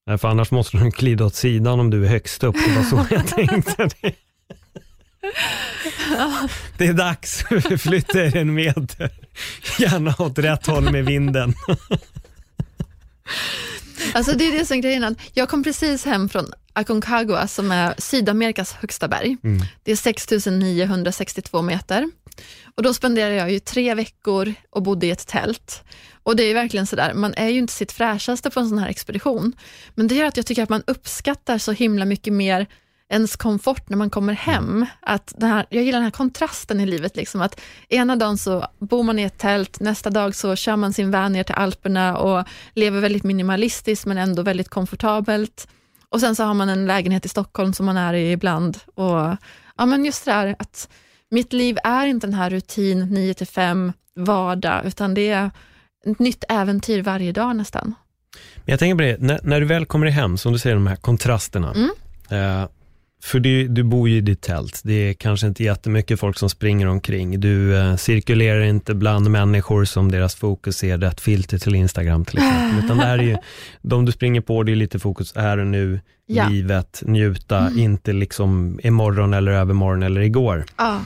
[0.08, 2.56] Nej, för annars måste du glida åt sidan om du är högst upp.
[2.66, 3.90] Det var så jag tänkte.
[6.78, 7.44] Det är dags,
[7.80, 9.12] flytta er en meter.
[9.80, 11.54] Gärna åt rätt håll med vinden.
[14.14, 15.16] Alltså det är det som är grejen.
[15.34, 19.38] Jag kom precis hem från Aconcagua som är Sydamerikas högsta berg.
[19.43, 19.62] Mm.
[19.84, 22.10] Det är 6962 meter.
[22.76, 25.84] Och då spenderade jag ju tre veckor och bodde i ett tält.
[26.24, 28.89] Och det är verkligen sådär, man är ju inte sitt fräschaste på en sån här
[28.89, 29.53] expedition.
[29.95, 32.68] Men det gör att jag tycker att man uppskattar så himla mycket mer
[33.10, 34.86] ens komfort när man kommer hem.
[35.01, 38.68] Att den här, jag gillar den här kontrasten i livet, liksom, att ena dagen så
[38.80, 42.18] bor man i ett tält, nästa dag så kör man sin van ner till Alperna
[42.18, 45.68] och lever väldigt minimalistiskt men ändå väldigt komfortabelt.
[46.10, 48.78] Och sen så har man en lägenhet i Stockholm som man är i ibland.
[48.95, 49.38] Och,
[49.78, 50.89] ja, men just det där att
[51.32, 55.51] mitt liv är inte den här rutin 9 till 5 vardag, utan det är
[56.08, 57.95] ett nytt äventyr varje dag nästan.
[58.56, 60.88] Men jag tänker på det, när, när du väl kommer hem, som du säger, de
[60.88, 61.74] här kontrasterna.
[61.74, 61.89] Mm.
[62.30, 62.68] Eh,
[63.26, 64.82] för du, du bor ju i ditt tält.
[64.84, 67.40] Det är kanske inte jättemycket folk som springer omkring.
[67.40, 72.38] Du eh, cirkulerar inte bland människor som deras fokus är rätt filter till Instagram till
[72.38, 72.86] exempel.
[72.86, 73.38] Utan det här är ju,
[73.82, 76.48] de du springer på, det är lite fokus här och nu, Ja.
[76.50, 80.66] livet, njuta, inte liksom imorgon eller övermorgon eller igår.
[80.78, 81.02] Ja.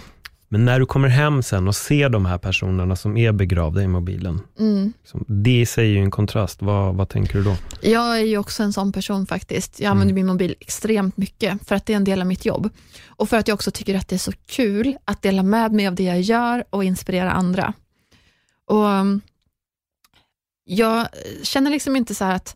[0.52, 3.88] Men när du kommer hem sen och ser de här personerna som är begravda i
[3.88, 4.94] mobilen, Mm.
[5.28, 6.62] det säger ju en kontrast.
[6.62, 7.56] Vad, vad tänker du då?
[7.82, 9.80] Jag är ju också en sån person faktiskt.
[9.80, 12.70] Jag använder min mobil extremt mycket för att det är en del av mitt jobb.
[13.08, 15.88] Och för att jag också tycker att det är så kul att dela med mig
[15.88, 17.74] av det jag gör och inspirera andra.
[18.66, 19.22] Och um,
[20.66, 21.08] Jag
[21.44, 22.56] känner liksom inte så här att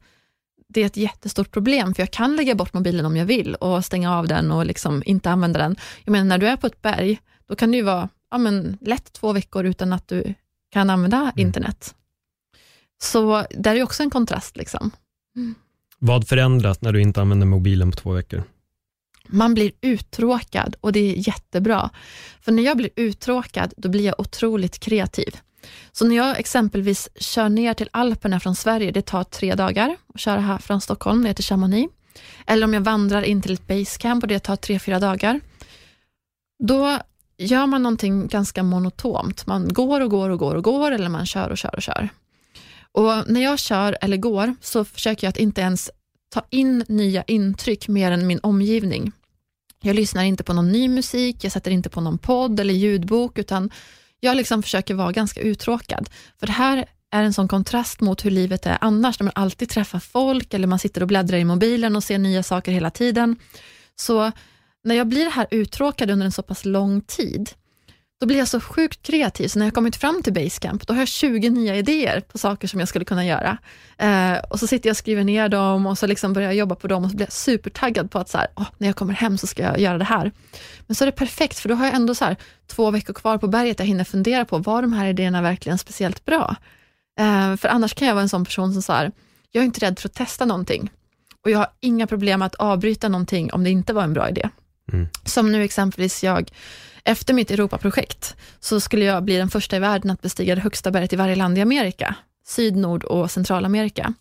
[0.67, 3.85] det är ett jättestort problem, för jag kan lägga bort mobilen om jag vill och
[3.85, 5.75] stänga av den och liksom inte använda den.
[6.03, 8.77] Jag menar, när du är på ett berg, då kan det ju vara ja, men,
[8.81, 10.33] lätt två veckor utan att du
[10.69, 11.95] kan använda internet.
[13.01, 14.57] Så där är också en kontrast.
[14.57, 14.91] Liksom.
[15.99, 18.43] Vad förändras när du inte använder mobilen på två veckor?
[19.27, 21.89] Man blir uttråkad och det är jättebra.
[22.41, 25.37] För när jag blir uttråkad, då blir jag otroligt kreativ.
[25.91, 30.19] Så när jag exempelvis kör ner till Alperna från Sverige, det tar tre dagar att
[30.19, 31.93] köra här från Stockholm ner till Chamonix.
[32.45, 35.39] Eller om jag vandrar in till ett basecamp och det tar tre, fyra dagar.
[36.63, 36.99] Då
[37.37, 39.47] gör man någonting ganska monotont.
[39.47, 42.09] Man går och går och går och går eller man kör och kör och kör.
[42.91, 45.91] Och när jag kör eller går så försöker jag att inte ens
[46.29, 49.11] ta in nya intryck mer än min omgivning.
[49.81, 53.37] Jag lyssnar inte på någon ny musik, jag sätter inte på någon podd eller ljudbok,
[53.37, 53.71] utan
[54.19, 56.09] jag liksom försöker vara ganska uttråkad.
[56.39, 59.69] För det här är en sån kontrast mot hur livet är annars, när man alltid
[59.69, 63.35] träffar folk eller man sitter och bläddrar i mobilen och ser nya saker hela tiden.
[63.95, 64.31] Så
[64.83, 67.49] när jag blir här uttråkad under en så pass lång tid,
[68.23, 71.01] då blir jag så sjukt kreativ, så när jag kommit fram till Basecamp, då har
[71.01, 73.57] jag 20 nya idéer på saker som jag skulle kunna göra.
[73.97, 76.75] Eh, och så sitter jag och skriver ner dem och så liksom börjar jag jobba
[76.75, 79.13] på dem och så blir jag supertaggad på att så här, oh, när jag kommer
[79.13, 80.31] hem så ska jag göra det här.
[80.87, 83.37] Men så är det perfekt, för då har jag ändå så här, två veckor kvar
[83.37, 86.55] på berget, jag hinner fundera på, var de här idéerna verkligen speciellt bra?
[87.19, 89.11] Eh, för annars kan jag vara en sån person som så här,
[89.51, 90.91] jag är inte rädd för att testa någonting.
[91.43, 94.49] Och jag har inga problem att avbryta någonting om det inte var en bra idé.
[94.91, 95.07] Mm.
[95.25, 96.51] Som nu exempelvis jag,
[97.03, 100.91] efter mitt Europaprojekt, så skulle jag bli den första i världen att bestiga det högsta
[100.91, 102.15] berget i varje land i Amerika.
[102.45, 104.13] Syd, Nord och Centralamerika.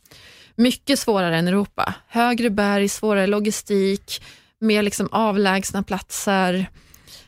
[0.56, 1.94] Mycket svårare än Europa.
[2.08, 4.22] Högre berg, svårare logistik,
[4.58, 6.66] mer liksom avlägsna platser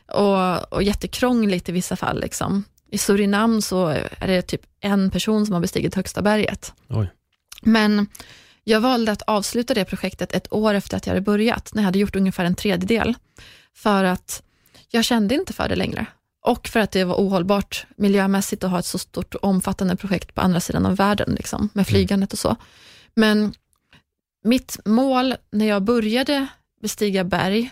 [0.07, 2.19] och, och jättekrångligt i vissa fall.
[2.19, 2.63] Liksom.
[2.91, 3.87] I Surinam så
[4.19, 6.73] är det typ en person som har bestigit högsta berget.
[6.89, 7.11] Oj.
[7.61, 8.07] Men
[8.67, 11.85] jag valde att avsluta det projektet ett år efter att jag hade börjat, när jag
[11.85, 13.15] hade gjort ungefär en tredjedel,
[13.73, 14.43] för att
[14.89, 16.05] jag kände inte för det längre.
[16.41, 20.35] Och för att det var ohållbart miljömässigt att ha ett så stort och omfattande projekt
[20.35, 22.55] på andra sidan av världen, liksom, med flygandet och så.
[23.13, 23.53] Men
[24.43, 26.47] mitt mål när jag började
[26.81, 27.71] bestiga berg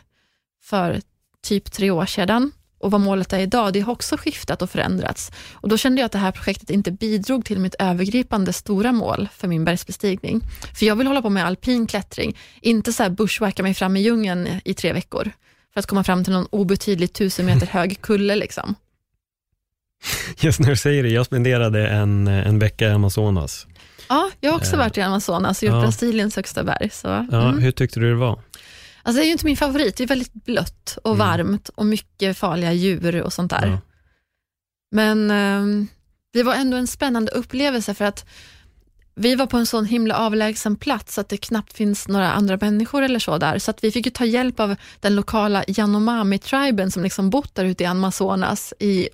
[0.64, 1.02] för
[1.42, 2.52] typ tre år sedan,
[2.84, 5.32] och vad målet är idag, det har också skiftat och förändrats.
[5.54, 9.28] Och Då kände jag att det här projektet inte bidrog till mitt övergripande stora mål
[9.36, 10.42] för min bergsbestigning.
[10.76, 14.02] För jag vill hålla på med alpin klättring, inte så här bushwacka mig fram i
[14.02, 15.32] djungeln i tre veckor
[15.74, 18.36] för att komma fram till någon obetydligt tusen meter hög kulle.
[18.36, 18.76] Liksom.
[20.38, 23.68] Just när du säger det, jag spenderade en, en vecka i Amazonas.
[24.10, 25.82] Ja, jag har också Eh, varit i Amazonas och gjort ja.
[25.82, 26.90] Brasiliens högsta berg.
[26.90, 27.60] Så, Ja, mm.
[27.60, 28.40] Hur tyckte du det var?
[29.04, 31.28] Alltså det är ju inte min favorit, det är väldigt blött och Mm.
[31.28, 33.68] varmt och mycket farliga djur och sånt där.
[33.68, 33.78] Ja.
[34.92, 35.88] Men ehm,
[36.34, 38.26] det var ändå en spännande upplevelse för att
[39.16, 43.02] vi var på en sån himla avlägsen plats att det knappt finns några andra människor
[43.02, 43.60] eller så där.
[43.60, 47.66] Så att vi fick ju ta hjälp av den lokala Yanomami-triben som liksom bott där
[47.66, 49.10] ute i Amazonas i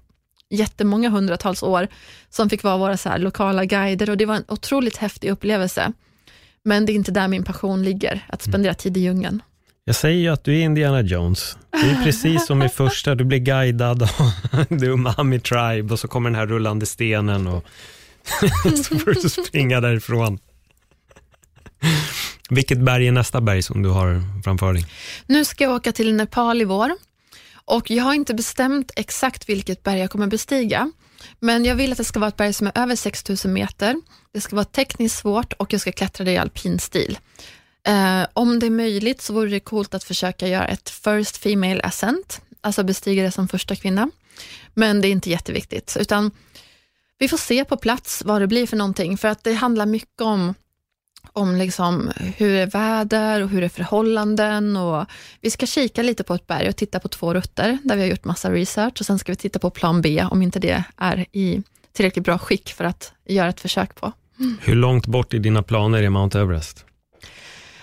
[0.49, 1.87] jättemånga hundratals år,
[2.29, 5.93] som fick vara våra så lokala guider och det var en otroligt häftig upplevelse.
[6.63, 9.41] Men det är inte där min passion ligger, att spendera tid i djungeln.
[9.89, 11.57] Jag säger ju att du är Indiana Jones.
[11.71, 16.07] Det är precis som i första, du blir guidad av The Umami Tribe och så
[16.07, 17.65] kommer den här rullande stenen och
[18.83, 20.39] så får du springa därifrån.
[22.49, 24.85] Vilket berg är nästa berg som du har framför dig?
[25.25, 26.91] Nu ska jag åka till Nepal i vår
[27.65, 30.91] och jag har inte bestämt exakt vilket berg jag kommer bestiga.
[31.39, 33.95] Men jag vill att det ska vara ett berg som är över 6000 meter.
[34.33, 37.17] Det ska vara tekniskt svårt och jag ska klättra det i alpin stil.
[37.87, 41.81] Eh, om det är möjligt så vore det coolt att försöka göra ett first female
[41.81, 44.11] ascent, alltså bestiga det som första kvinna.
[44.73, 46.31] Men det är inte jätteviktigt, utan
[47.17, 50.21] vi får se på plats vad det blir för någonting, för att det handlar mycket
[50.21, 50.53] om
[51.33, 54.77] om liksom hur är väder och hur är förhållanden.
[54.77, 55.05] Och
[55.41, 58.09] vi ska kika lite på ett berg och titta på två rutter där vi har
[58.09, 61.25] gjort massa research och sen ska vi titta på plan B om inte det är
[61.31, 61.63] i
[61.93, 64.11] tillräckligt bra skick för att göra ett försök på.
[64.61, 66.85] Hur långt bort i dina planer är Mount Everest?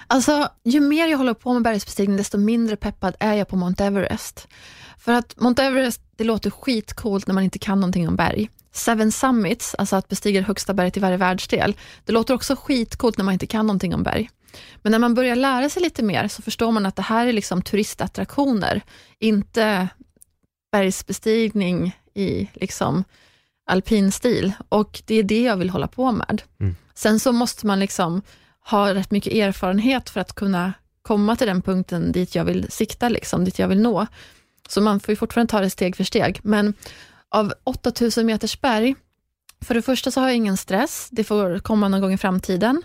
[0.06, 3.84] Alltså, ju mer jag håller på med bergsbestigning, desto mindre peppad är jag på Mount
[3.84, 4.48] Everest.
[4.98, 8.50] För att Mount Everest, det låter skitcoolt när man inte kan någonting om berg.
[8.72, 13.18] Seven Summits, alltså att bestiga det högsta berget i varje världsdel, det låter också skitcoolt
[13.18, 14.30] när man inte kan någonting om berg.
[14.82, 17.32] Men när man börjar lära sig lite mer så förstår man att det här är
[17.32, 18.82] liksom turistattraktioner,
[19.18, 19.88] inte
[20.72, 23.04] bergsbestigning i liksom
[23.70, 24.52] alpin stil.
[24.68, 26.42] Och det är det jag vill hålla på med.
[26.60, 26.76] Mm.
[26.94, 28.22] Sen så måste man liksom
[28.70, 33.08] ha rätt mycket erfarenhet för att kunna komma till den punkten dit jag vill sikta,
[33.08, 34.06] liksom, dit jag vill nå.
[34.68, 36.40] Så man får ju fortfarande ta det steg för steg.
[36.42, 36.74] Men
[37.28, 38.94] av 8000 meters berg,
[39.60, 42.82] för det första så har jag ingen stress, det får komma någon gång i framtiden.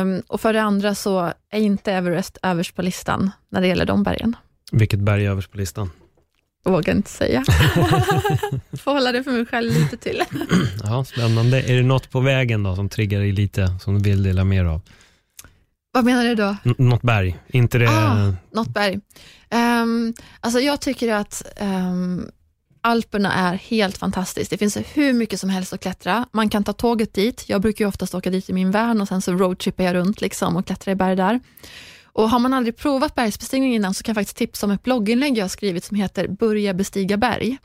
[0.00, 3.86] Um, och för det andra så är inte Everest överst på listan när det gäller
[3.86, 4.36] de bergen.
[4.72, 5.90] Vilket berg är överst på listan?
[6.64, 7.44] Vågar inte säga.
[8.78, 10.22] får hålla det för mig själv lite till.
[10.84, 11.62] Ja, spännande.
[11.62, 14.64] Är det något på vägen då som triggar dig lite, som du vill dela mer
[14.64, 14.80] av?
[15.92, 16.56] Vad menar du då?
[16.64, 17.38] N- något berg?
[17.46, 17.88] Inte det...
[17.88, 19.00] Ah, något berg.
[19.82, 22.28] Um, alltså jag tycker att ehm,
[22.80, 24.50] Alperna är helt fantastiskt.
[24.50, 26.26] Det finns hur mycket som helst att klättra.
[26.32, 27.44] Man kan ta tåget dit.
[27.48, 30.20] Jag brukar ju oftast åka dit i min van och sen så roadtrippar jag runt
[30.20, 31.40] liksom och klättrar i berg där.
[32.14, 35.38] Och har man aldrig provat bergsbestigning innan så kan jag faktiskt tipsa om ett blogginlägg
[35.38, 37.58] jag har skrivit som heter Börja bestiga berg.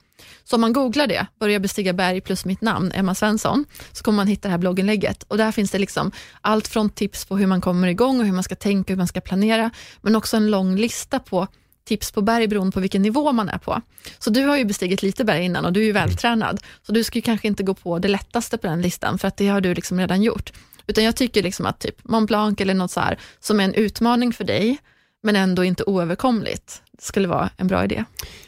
[0.43, 4.15] Så om man googlar det, Börja bestiga berg plus mitt namn, Emma Svensson, så kommer
[4.15, 5.23] man hitta det här blogginlägget.
[5.23, 8.33] Och där finns det liksom allt från tips på hur man kommer igång och hur
[8.33, 9.71] man ska tänka, hur man ska planera,
[10.01, 11.47] men också en lång lista på
[11.85, 13.81] tips på berg beroende på vilken nivå man är på.
[14.19, 17.03] Så du har ju bestigit lite berg innan och du är ju vältränad, så du
[17.03, 19.61] ska ju kanske inte gå på det lättaste på den listan, för att det har
[19.61, 20.53] du liksom redan gjort.
[20.89, 23.73] Utan jag tycker liksom att typ Mont Blanc eller något så här, som är en
[23.73, 24.77] utmaning för dig,
[25.23, 26.81] men ändå inte oöverkomligt.
[26.97, 28.03] Det skulle vara en bra idé.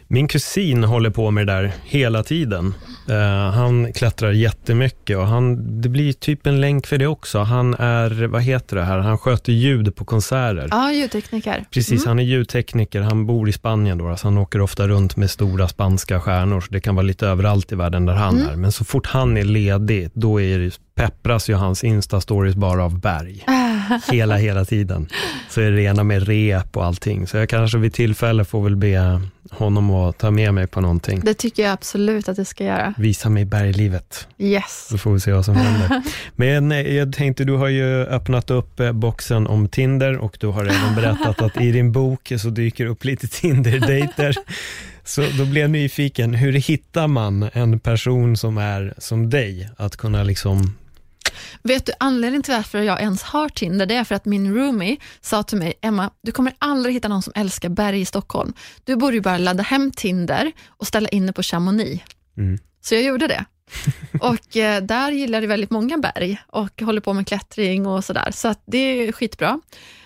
[0.07, 2.73] Min kusin håller på med det där hela tiden.
[3.09, 3.15] Uh,
[3.53, 7.39] han klättrar jättemycket och han, det blir typ en länk för det också.
[7.39, 10.67] Han är, vad heter det här, han sköter ljud på konserter.
[10.71, 11.65] Ja, ljudtekniker.
[11.71, 12.07] Precis, Mm.
[12.07, 15.67] han är ljudtekniker, han bor i Spanien då, så han åker ofta runt med stora
[15.67, 18.49] spanska stjärnor, så det kan vara lite överallt i världen där han Mm.
[18.49, 18.55] är.
[18.55, 22.99] Men så fort han är ledig, då är det, peppras ju hans Insta-stories bara av
[22.99, 23.43] berg.
[24.11, 25.07] Hela, hela tiden.
[25.49, 27.27] Så är det rena med rep och allting.
[27.27, 29.21] Så jag kanske vid tillfälle får väl be
[29.51, 31.21] honom att ta med mig på någonting.
[31.25, 32.93] Det tycker jag absolut att du ska göra.
[32.97, 34.27] Visa mig berglivet.
[34.37, 34.87] Yes.
[34.89, 36.01] Så får vi se vad som händer.
[36.35, 40.47] Men eh, jag tänkte, du har ju öppnat upp eh, boxen om Tinder och du
[40.47, 44.35] har även berättat att i din bok så dyker upp lite Tinder-dejter.
[45.03, 49.69] Så då blir jag nyfiken, hur hittar man en person som är som dig?
[49.77, 50.75] Att kunna liksom,
[51.63, 53.85] Vet du anledningen till varför jag ens har Tinder?
[53.85, 57.21] Det är för att min roomie sa till mig, Emma, du kommer aldrig hitta någon
[57.21, 58.53] som älskar berg i Stockholm.
[58.83, 62.03] Du borde ju bara ladda hem Tinder och ställa in det på Chamonix.
[62.37, 62.59] Mm.
[62.81, 63.45] Så jag gjorde det.
[64.21, 68.31] och eh, där gillar det väldigt många berg och håller på med klättring och sådär.
[68.31, 69.59] Så det är skitbra.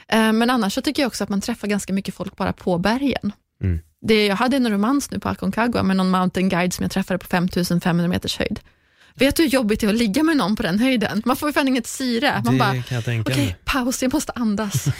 [0.07, 2.78] Eh, men annars så tycker jag också att man träffar ganska mycket folk bara på
[2.78, 3.32] bergen.
[3.63, 3.80] Mm.
[4.01, 7.17] Det, jag hade en romans nu på Aconcagua med någon mountain guide som jag träffade
[7.17, 8.59] på 5500 meters höjd.
[9.20, 11.22] Vet du hur jobbigt det är att ligga med någon på den höjden?
[11.26, 12.41] Man får ju fan inget syre.
[12.45, 13.55] Man det bara, kan jag tänka okej, mig.
[13.66, 14.86] paus, jag måste andas.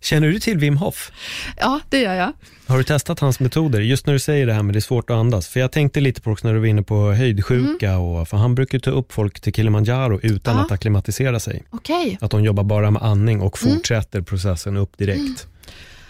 [0.00, 1.12] Känner du till Wim Hof?
[1.56, 2.32] Ja, det gör jag.
[2.66, 3.80] Har du testat hans metoder?
[3.80, 5.48] Just när du säger det här med det är svårt att andas.
[5.48, 8.54] För jag tänkte lite på också när du var inne på höjdsjuka, och, för han
[8.54, 10.60] brukar ta upp folk till Kilimanjaro utan Mm.
[10.60, 10.66] Ja.
[10.66, 11.62] att acklimatisera sig.
[11.70, 12.18] Okej.
[12.20, 13.76] Att de jobbar bara med andning och Mm.
[13.76, 15.46] fortsätter processen upp direkt.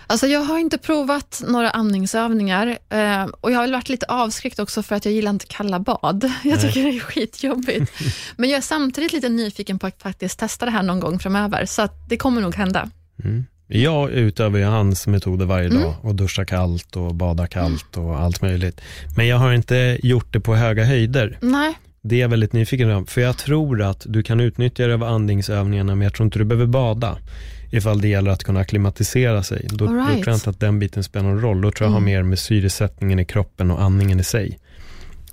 [0.07, 4.82] Alltså jag har inte provat några andningsövningar eh, och jag har varit lite avskräckt också
[4.82, 6.32] för att jag gillar inte kalla bad.
[6.44, 7.92] Jag tycker det är skitjobbigt.
[8.36, 11.66] Men jag är samtidigt lite nyfiken på att faktiskt testa det här någon gång framöver,
[11.66, 12.90] så det kommer nog hända.
[13.66, 15.82] Jag utövar ju hans metoder varje Mm.
[15.82, 18.80] dag och duschar kallt och badar kallt och allt möjligt.
[19.16, 21.38] Men jag har inte gjort det på höga höjder.
[21.40, 24.94] Nej, Det är jag väldigt nyfiken på, för jag tror att du kan utnyttja det
[24.94, 27.18] av andningsövningarna, men jag tror inte du behöver bada.
[27.74, 29.66] Ifall det gäller att kunna acklimatisera sig.
[29.70, 30.12] Då, All då right.
[30.12, 31.60] tror jag inte att den biten spelar någon roll.
[31.60, 34.58] Då tror jag har mer med syresättningen i kroppen och andningen i sig.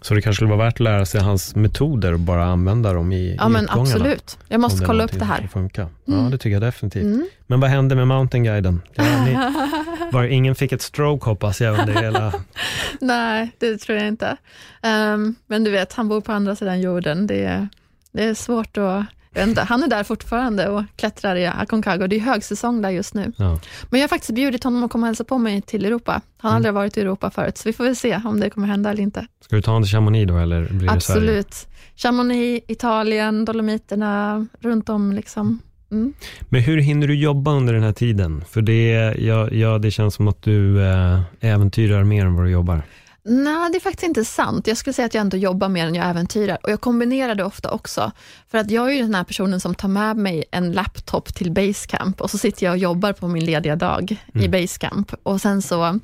[0.01, 3.11] Så det kanske skulle vara värt att lära sig hans metoder och bara använda dem
[3.11, 4.37] i, ja i men absolut.
[4.47, 5.47] Jag måste kolla upp det här.
[5.53, 5.87] Funka.
[6.05, 7.03] Ja, det tycker jag definitivt.
[7.03, 7.27] Mm.
[7.47, 8.81] Men vad hände med mountainguiden?
[10.11, 12.33] Var, ingen fick ett stroke hoppas jag under hela...
[12.99, 14.37] Nej, det tror jag inte.
[14.81, 17.27] Ehm, men du vet, han bor på andra sidan jorden.
[17.27, 17.67] Det är,
[18.11, 19.05] det är svårt att...
[19.37, 22.07] Inte, han är där fortfarande och klättrar i Aconcagua.
[22.07, 23.31] Det är högsäsong där just nu.
[23.37, 23.59] Ja.
[23.89, 26.11] Men jag har faktiskt bjudit honom att komma och hälsa på mig till Europa.
[26.11, 26.55] Han har Mm.
[26.55, 29.03] aldrig varit i Europa förut, så vi får väl se om det kommer hända eller
[29.03, 29.27] inte.
[29.45, 30.91] Ska du ta honom till Chamonix då eller blir det Sverige?
[30.95, 31.67] Absolut.
[31.95, 35.59] Chamonix, Italien, Dolomiterna, runt om liksom.
[35.91, 36.13] Mm.
[36.49, 38.43] Men hur hinner du jobba under den här tiden?
[38.49, 42.49] För det, ja, ja, det känns som att du eh, äventyrar mer än vad du
[42.51, 42.81] jobbar.
[43.23, 44.67] Nej, det är faktiskt inte sant.
[44.67, 46.57] Jag skulle säga att jag ändå jobbar mer än jag äventyrar.
[46.63, 48.11] Och jag kombinerar det ofta också.
[48.47, 51.51] För att jag är ju den här personen som tar med mig en laptop till
[51.51, 55.13] Basecamp och så sitter jag och jobbar på min lediga dag i Basecamp.
[55.23, 55.99] Och sen så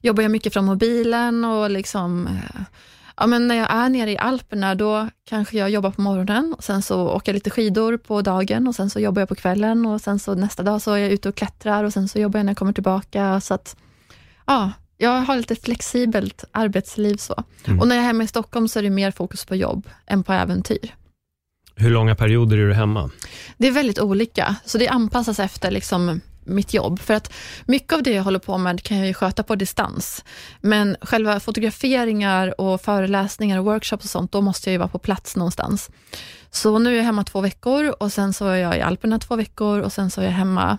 [0.00, 2.62] jobbar jag mycket från mobilen och liksom eh,
[3.16, 6.64] Ja, men när jag är nere i Alperna, då kanske jag jobbar på morgonen och
[6.64, 9.86] sen så åker jag lite skidor på dagen och sen så jobbar jag på kvällen
[9.86, 12.38] och sen så nästa dag så är jag ute och klättrar och sen så jobbar
[12.38, 13.40] jag när jag kommer tillbaka.
[13.40, 13.76] Så att,
[14.46, 14.72] ja,
[15.02, 17.44] jag har lite flexibelt arbetsliv så.
[17.80, 20.22] Och när jag är hemma i Stockholm så är det mer fokus på jobb än
[20.22, 20.94] på äventyr.
[21.74, 23.10] Hur långa perioder är du hemma?
[23.56, 27.00] Det är väldigt olika, så det anpassas efter liksom mitt jobb.
[27.00, 27.32] För att
[27.66, 30.24] mycket av det jag håller på med kan jag ju sköta på distans.
[30.60, 34.98] Men själva fotograferingar och föreläsningar och workshops och sånt, då måste jag ju vara på
[34.98, 35.90] plats någonstans.
[36.50, 39.36] Så nu är jag hemma två veckor och sen så är jag i Alperna två
[39.36, 40.78] veckor och sen så är jag hemma,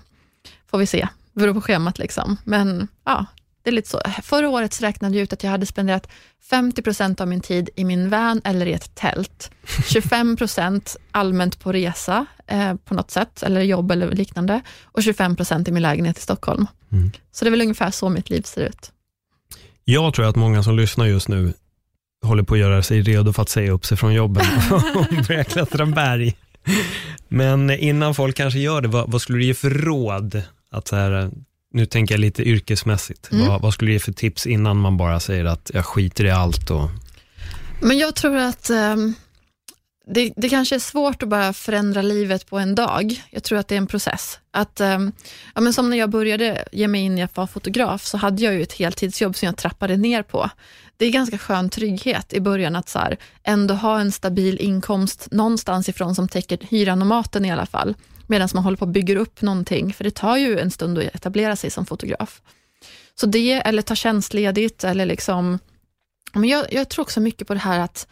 [0.71, 2.37] får vi se, beror på schemat liksom.
[2.43, 3.25] Men ja,
[3.63, 4.01] det är lite så.
[4.23, 6.07] Förra året räknade jag ut att jag hade spenderat
[6.51, 9.51] 50% av min tid i min van eller i ett tält.
[9.65, 14.61] 25% allmänt på resa eh, på något sätt, eller jobb eller liknande.
[14.83, 16.67] Och 25% i min lägenhet i Stockholm.
[16.91, 17.11] Mm.
[17.31, 18.91] Så det är väl ungefär så mitt liv ser ut.
[19.83, 21.53] Jag tror att många som lyssnar just nu
[22.23, 24.45] håller på att göra sig redo för att säga upp sig från jobben
[24.95, 26.35] och börja klättra berg.
[27.27, 30.41] Men innan folk kanske gör det, vad, vad skulle du ge för råd?
[30.71, 31.31] Att så här,
[31.73, 33.31] nu tänker jag lite yrkesmässigt.
[33.31, 33.47] Mm.
[33.47, 36.31] Vad, vad skulle du ge för tips innan man bara säger att jag skiter i
[36.31, 36.69] allt?
[36.71, 36.89] Och,
[37.81, 39.13] Men jag tror att ehm,
[40.07, 43.23] det, det kanske är svårt att bara förändra livet på en dag.
[43.29, 44.39] Jag tror att det är en process.
[44.51, 45.11] Att, um,
[45.55, 48.43] ja, men som när jag började ge mig in i att vara fotograf, så hade
[48.43, 50.49] jag ju ett heltidsjobb som jag trappade ner på.
[50.97, 55.27] Det är ganska skön trygghet i början att så här, ändå ha en stabil inkomst
[55.31, 57.95] någonstans ifrån som täcker hyran och maten i alla fall,
[58.27, 61.15] medan man håller på att bygga upp någonting, för det tar ju en stund att
[61.15, 62.41] etablera sig som fotograf.
[63.15, 65.59] Så det, eller ta tjänstledigt, eller liksom,
[66.33, 68.07] men jag, jag tror också mycket på det här att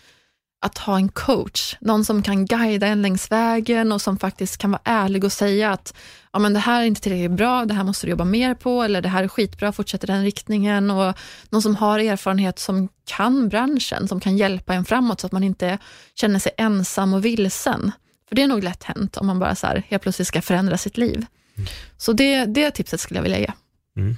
[0.64, 4.72] att ha en coach, någon som kan guida en längs vägen och som faktiskt kan
[4.72, 5.94] vara ärlig och säga att
[6.34, 8.84] ja, men det här är inte tillräckligt bra, det här måste du jobba mer på,
[8.84, 10.92] eller det här är skitbra, fortsätt i den riktningen.
[10.92, 11.16] Och
[11.50, 15.44] någon som har erfarenhet, som kan branschen, som kan hjälpa en framåt, så att man
[15.44, 15.78] inte
[16.16, 17.92] känner sig ensam och vilsen.
[18.30, 20.78] För det är nog lätt hänt om man bara så här, helt plötsligt ska förändra
[20.78, 21.26] sitt liv.
[21.58, 21.70] Mm.
[21.98, 23.52] Så det, det tipset skulle jag vilja ge.
[23.98, 24.18] Mm.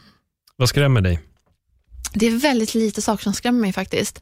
[0.55, 1.19] Vad skrämmer dig?
[2.13, 4.21] Det är väldigt lite saker som skrämmer mig faktiskt.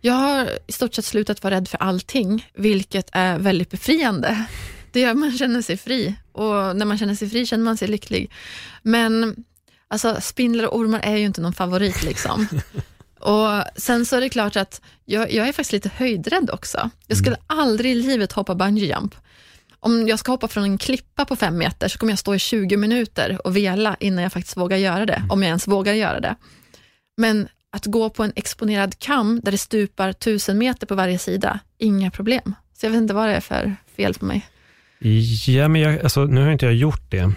[0.00, 4.44] Jag har i stort sett slutat vara rädd för allting, vilket är väldigt befriande.
[4.92, 7.88] Det gör man känner sig fri och när man känner sig fri känner man sig
[7.88, 8.30] lycklig.
[8.82, 9.44] Men
[9.88, 12.02] alltså, spindlar och ormar är ju inte någon favorit.
[12.02, 12.48] liksom.
[13.20, 16.90] Och Sen så är det klart att jag, jag är faktiskt lite höjdrädd också.
[17.06, 17.60] Jag skulle mm.
[17.60, 19.14] aldrig i livet hoppa bungee jump.
[19.80, 22.38] Om jag ska hoppa från en klippa på fem meter så kommer jag stå i
[22.38, 26.20] 20 minuter och vela innan jag faktiskt vågar göra det, om jag ens vågar göra
[26.20, 26.36] det.
[27.16, 27.48] Men
[27.78, 32.10] att gå på en exponerad kam där det stupar tusen meter på varje sida, inga
[32.10, 32.54] problem.
[32.74, 34.46] Så jag vet inte vad det är för fel på mig.
[35.46, 37.32] Ja, men jag, alltså, nu har inte jag gjort det,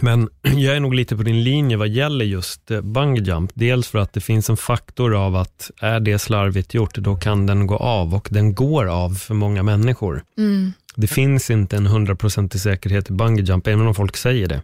[0.00, 3.50] men jag är nog lite på din linje vad gäller just eh, bungee jump.
[3.54, 7.46] Dels för att det finns en faktor av att är det slarvigt gjort, då kan
[7.46, 10.24] den gå av och den går av för många människor.
[10.38, 10.72] Mm.
[10.96, 14.62] Det finns inte en hundraprocentig säkerhet i bungee jump, även om folk säger det.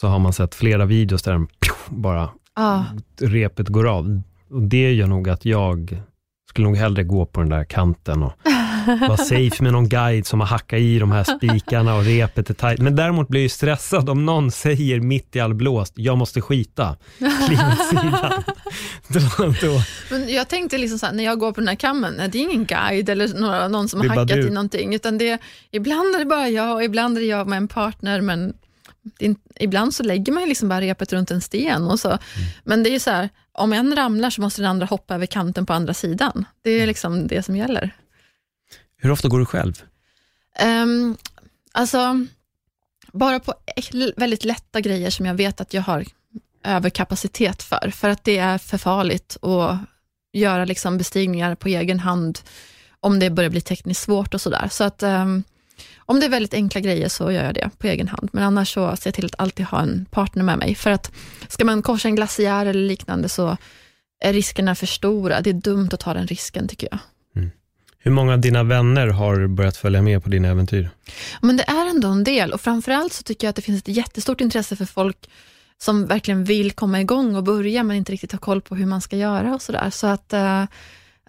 [0.00, 1.46] Så har man sett flera videos där
[1.88, 2.84] bara ah.
[3.20, 4.22] repet går av.
[4.52, 6.02] Och det gör nog att jag
[6.48, 8.32] skulle nog hellre gå på den där kanten och
[9.00, 12.54] vara safe med någon guide som har hackat i de här spikarna och repet är
[12.54, 12.80] tajt.
[12.80, 16.96] Men däremot blir jag stressad om någon säger mitt i all blåst, jag måste skita.
[20.10, 22.42] Men jag tänkte liksom så här, när jag går på den här kammen, det är
[22.42, 25.38] ingen guide eller någon som har hackat i någonting, utan det,
[25.70, 28.54] ibland är det bara jag och ibland är det jag med en partner, men
[29.18, 31.82] det, ibland så lägger man liksom bara repet runt en sten.
[31.82, 32.08] Och så.
[32.08, 32.20] Mm.
[32.64, 35.26] Men det är ju så här, om en ramlar så måste den andra hoppa över
[35.26, 36.44] kanten på andra sidan.
[36.62, 36.88] Det är mm.
[36.88, 37.96] liksom det som gäller.
[38.96, 39.82] Hur ofta går du själv?
[40.62, 41.16] Um,
[41.72, 42.26] alltså,
[43.12, 43.54] bara på
[44.16, 46.04] väldigt lätta grejer som jag vet att jag har
[46.64, 49.78] överkapacitet för, för att det är för farligt att
[50.32, 52.38] göra liksom bestigningar på egen hand
[53.00, 54.68] om det börjar bli tekniskt svårt och sådär.
[54.70, 55.44] Så att um,
[56.12, 58.74] om det är väldigt enkla grejer så gör jag det på egen hand, men annars
[58.74, 60.74] så ser jag till att alltid ha en partner med mig.
[60.74, 61.12] För att
[61.48, 63.56] ska man korsa en glaciär eller liknande så
[64.24, 65.40] är riskerna för stora.
[65.40, 66.98] Det är dumt att ta den risken tycker jag.
[67.36, 67.50] Mm.
[67.98, 70.90] Hur många av dina vänner har börjat följa med på dina äventyr?
[71.40, 73.96] Men det är ändå en del och framförallt så tycker jag att det finns ett
[73.96, 75.30] jättestort intresse för folk
[75.78, 79.00] som verkligen vill komma igång och börja, men inte riktigt har koll på hur man
[79.00, 79.90] ska göra och sådär.
[79.90, 80.64] Så att, uh,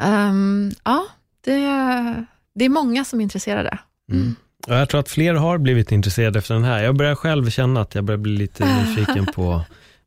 [0.07, 1.07] um, ja,
[1.45, 1.59] det,
[2.55, 3.77] det är många som är intresserade.
[4.11, 4.35] Mm.
[4.67, 6.83] Jag tror att fler har blivit intresserade efter den här.
[6.83, 9.61] Jag börjar själv känna att jag börjar bli lite nyfiken på,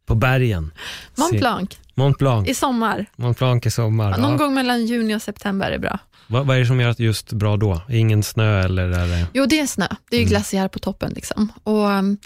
[0.06, 0.70] på bergen.
[1.14, 1.78] Mont Blanc.
[1.94, 2.48] Mont Blanc.
[2.48, 3.06] I sommar.
[3.16, 4.10] Mont Blanc i sommar.
[4.10, 4.36] Ja, någon ja.
[4.36, 5.98] gång mellan juni och september är bra.
[6.26, 7.80] Vad, vad är det som gör att just bra då?
[7.88, 8.88] Ingen snö eller?
[8.88, 9.26] Är.
[9.32, 9.86] Jo, det är snö.
[10.10, 10.28] Det är mm.
[10.28, 11.12] glaciär på toppen.
[11.14, 11.52] Liksom.
[11.62, 12.18] Och, um,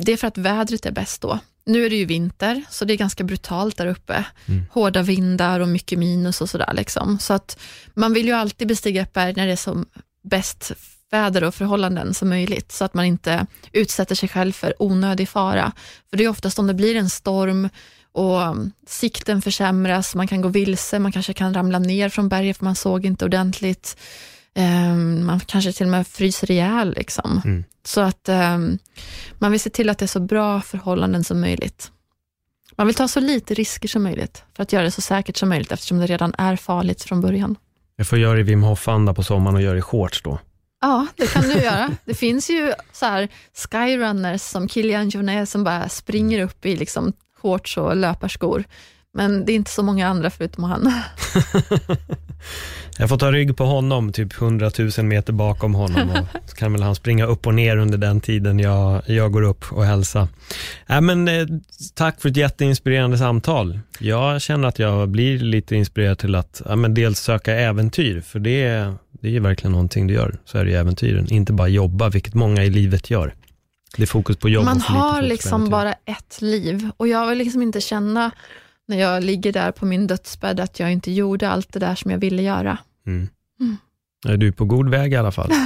[0.00, 1.38] det är för att vädret är bäst då.
[1.66, 4.24] Nu är det ju vinter, så det är ganska brutalt där uppe.
[4.46, 4.64] Mm.
[4.70, 6.72] Hårda vindar och mycket minus och sådär.
[6.74, 7.18] Liksom.
[7.18, 7.58] Så att
[7.94, 9.86] man vill ju alltid bestiga ett berg när det är som
[10.22, 10.72] bäst
[11.10, 15.72] väder och förhållanden som möjligt, så att man inte utsätter sig själv för onödig fara.
[16.10, 17.68] För det är oftast om det blir en storm
[18.12, 22.56] och um, sikten försämras, man kan gå vilse, man kanske kan ramla ner från berget
[22.56, 23.96] för man såg inte ordentligt.
[24.54, 26.94] Um, man kanske till och med fryser ihjäl.
[26.96, 27.42] Liksom.
[27.44, 27.64] Mm.
[27.84, 28.78] Så att um,
[29.38, 31.92] man vill se till att det är så bra förhållanden som möjligt.
[32.76, 35.48] Man vill ta så lite risker som möjligt för att göra det så säkert som
[35.48, 37.56] möjligt eftersom det redan är farligt från början.
[37.96, 40.38] Jag får göra i Wim Hof-anda på sommaren och göra i shorts då.
[40.80, 41.96] Ja, det kan du göra.
[42.04, 47.12] Det finns ju så här skyrunners som Kilian Jornet som bara springer upp i liksom
[47.42, 48.64] shorts och löparskor.
[49.14, 50.92] Men det är inte så många andra förutom han.
[52.98, 56.10] Jag får ta rygg på honom, typ 100 000 meter bakom honom.
[56.10, 59.42] Och så kan väl han springa upp och ner under den tiden jag, jag går
[59.42, 60.28] upp och hälsar.
[60.88, 61.46] Äh, men, eh,
[61.94, 63.80] tack för ett jätteinspirerande samtal.
[63.98, 68.38] Jag känner att jag blir lite inspirerad till att ja, men dels söka äventyr, för
[68.38, 71.32] det, det är verkligen någonting du gör, så är det äventyren.
[71.32, 73.34] Inte bara jobba, vilket många i livet gör.
[73.96, 77.62] Det är fokus på jobb Man har liksom bara ett liv och jag vill liksom
[77.62, 78.30] inte känna
[78.88, 82.10] när jag ligger där på min dödsbädd att jag inte gjorde allt det där som
[82.10, 82.78] jag ville göra.
[83.06, 83.28] Mm.
[83.60, 83.76] Mm.
[84.40, 85.50] Du är på god väg i alla fall.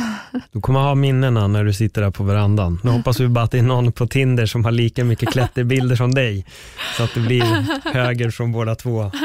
[0.53, 2.81] Du kommer ha minnena när du sitter där på verandan.
[2.83, 5.97] Nu hoppas vi bara att det är någon på Tinder som har lika mycket klätterbilder
[5.97, 6.47] som dig,
[6.97, 7.43] så att det blir
[7.93, 9.11] höger från båda två.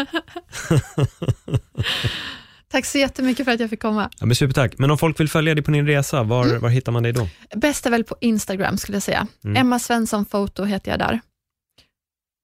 [2.72, 4.10] Tack så jättemycket för att jag fick komma.
[4.20, 4.78] Ja, men supertack.
[4.78, 6.62] Men om folk vill följa dig på din resa, var, mm.
[6.62, 7.28] var hittar man dig då?
[7.56, 9.28] Bäst är väl på Instagram skulle jag säga.
[9.44, 9.58] Mm.
[9.58, 11.20] Emma Svensson Foto heter jag där.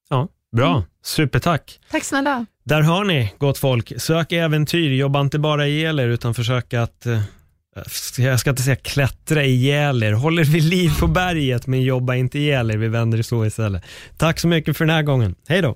[0.10, 0.72] Ja, bra.
[0.72, 0.84] Mm.
[1.04, 1.80] Supertack.
[1.92, 2.46] Tack snälla.
[2.64, 4.02] Där hör ni, gott folk.
[4.02, 7.22] Sök äventyr, jobba inte bara ihjäl er, utan försök att eh,
[8.18, 12.16] jag ska inte säga klättra ihjäl er, håll er vid liv på berget men jobba
[12.16, 13.84] inte ihjäl er, vi vänder det så istället.
[14.18, 15.76] Tack så mycket för den här gången, hej då!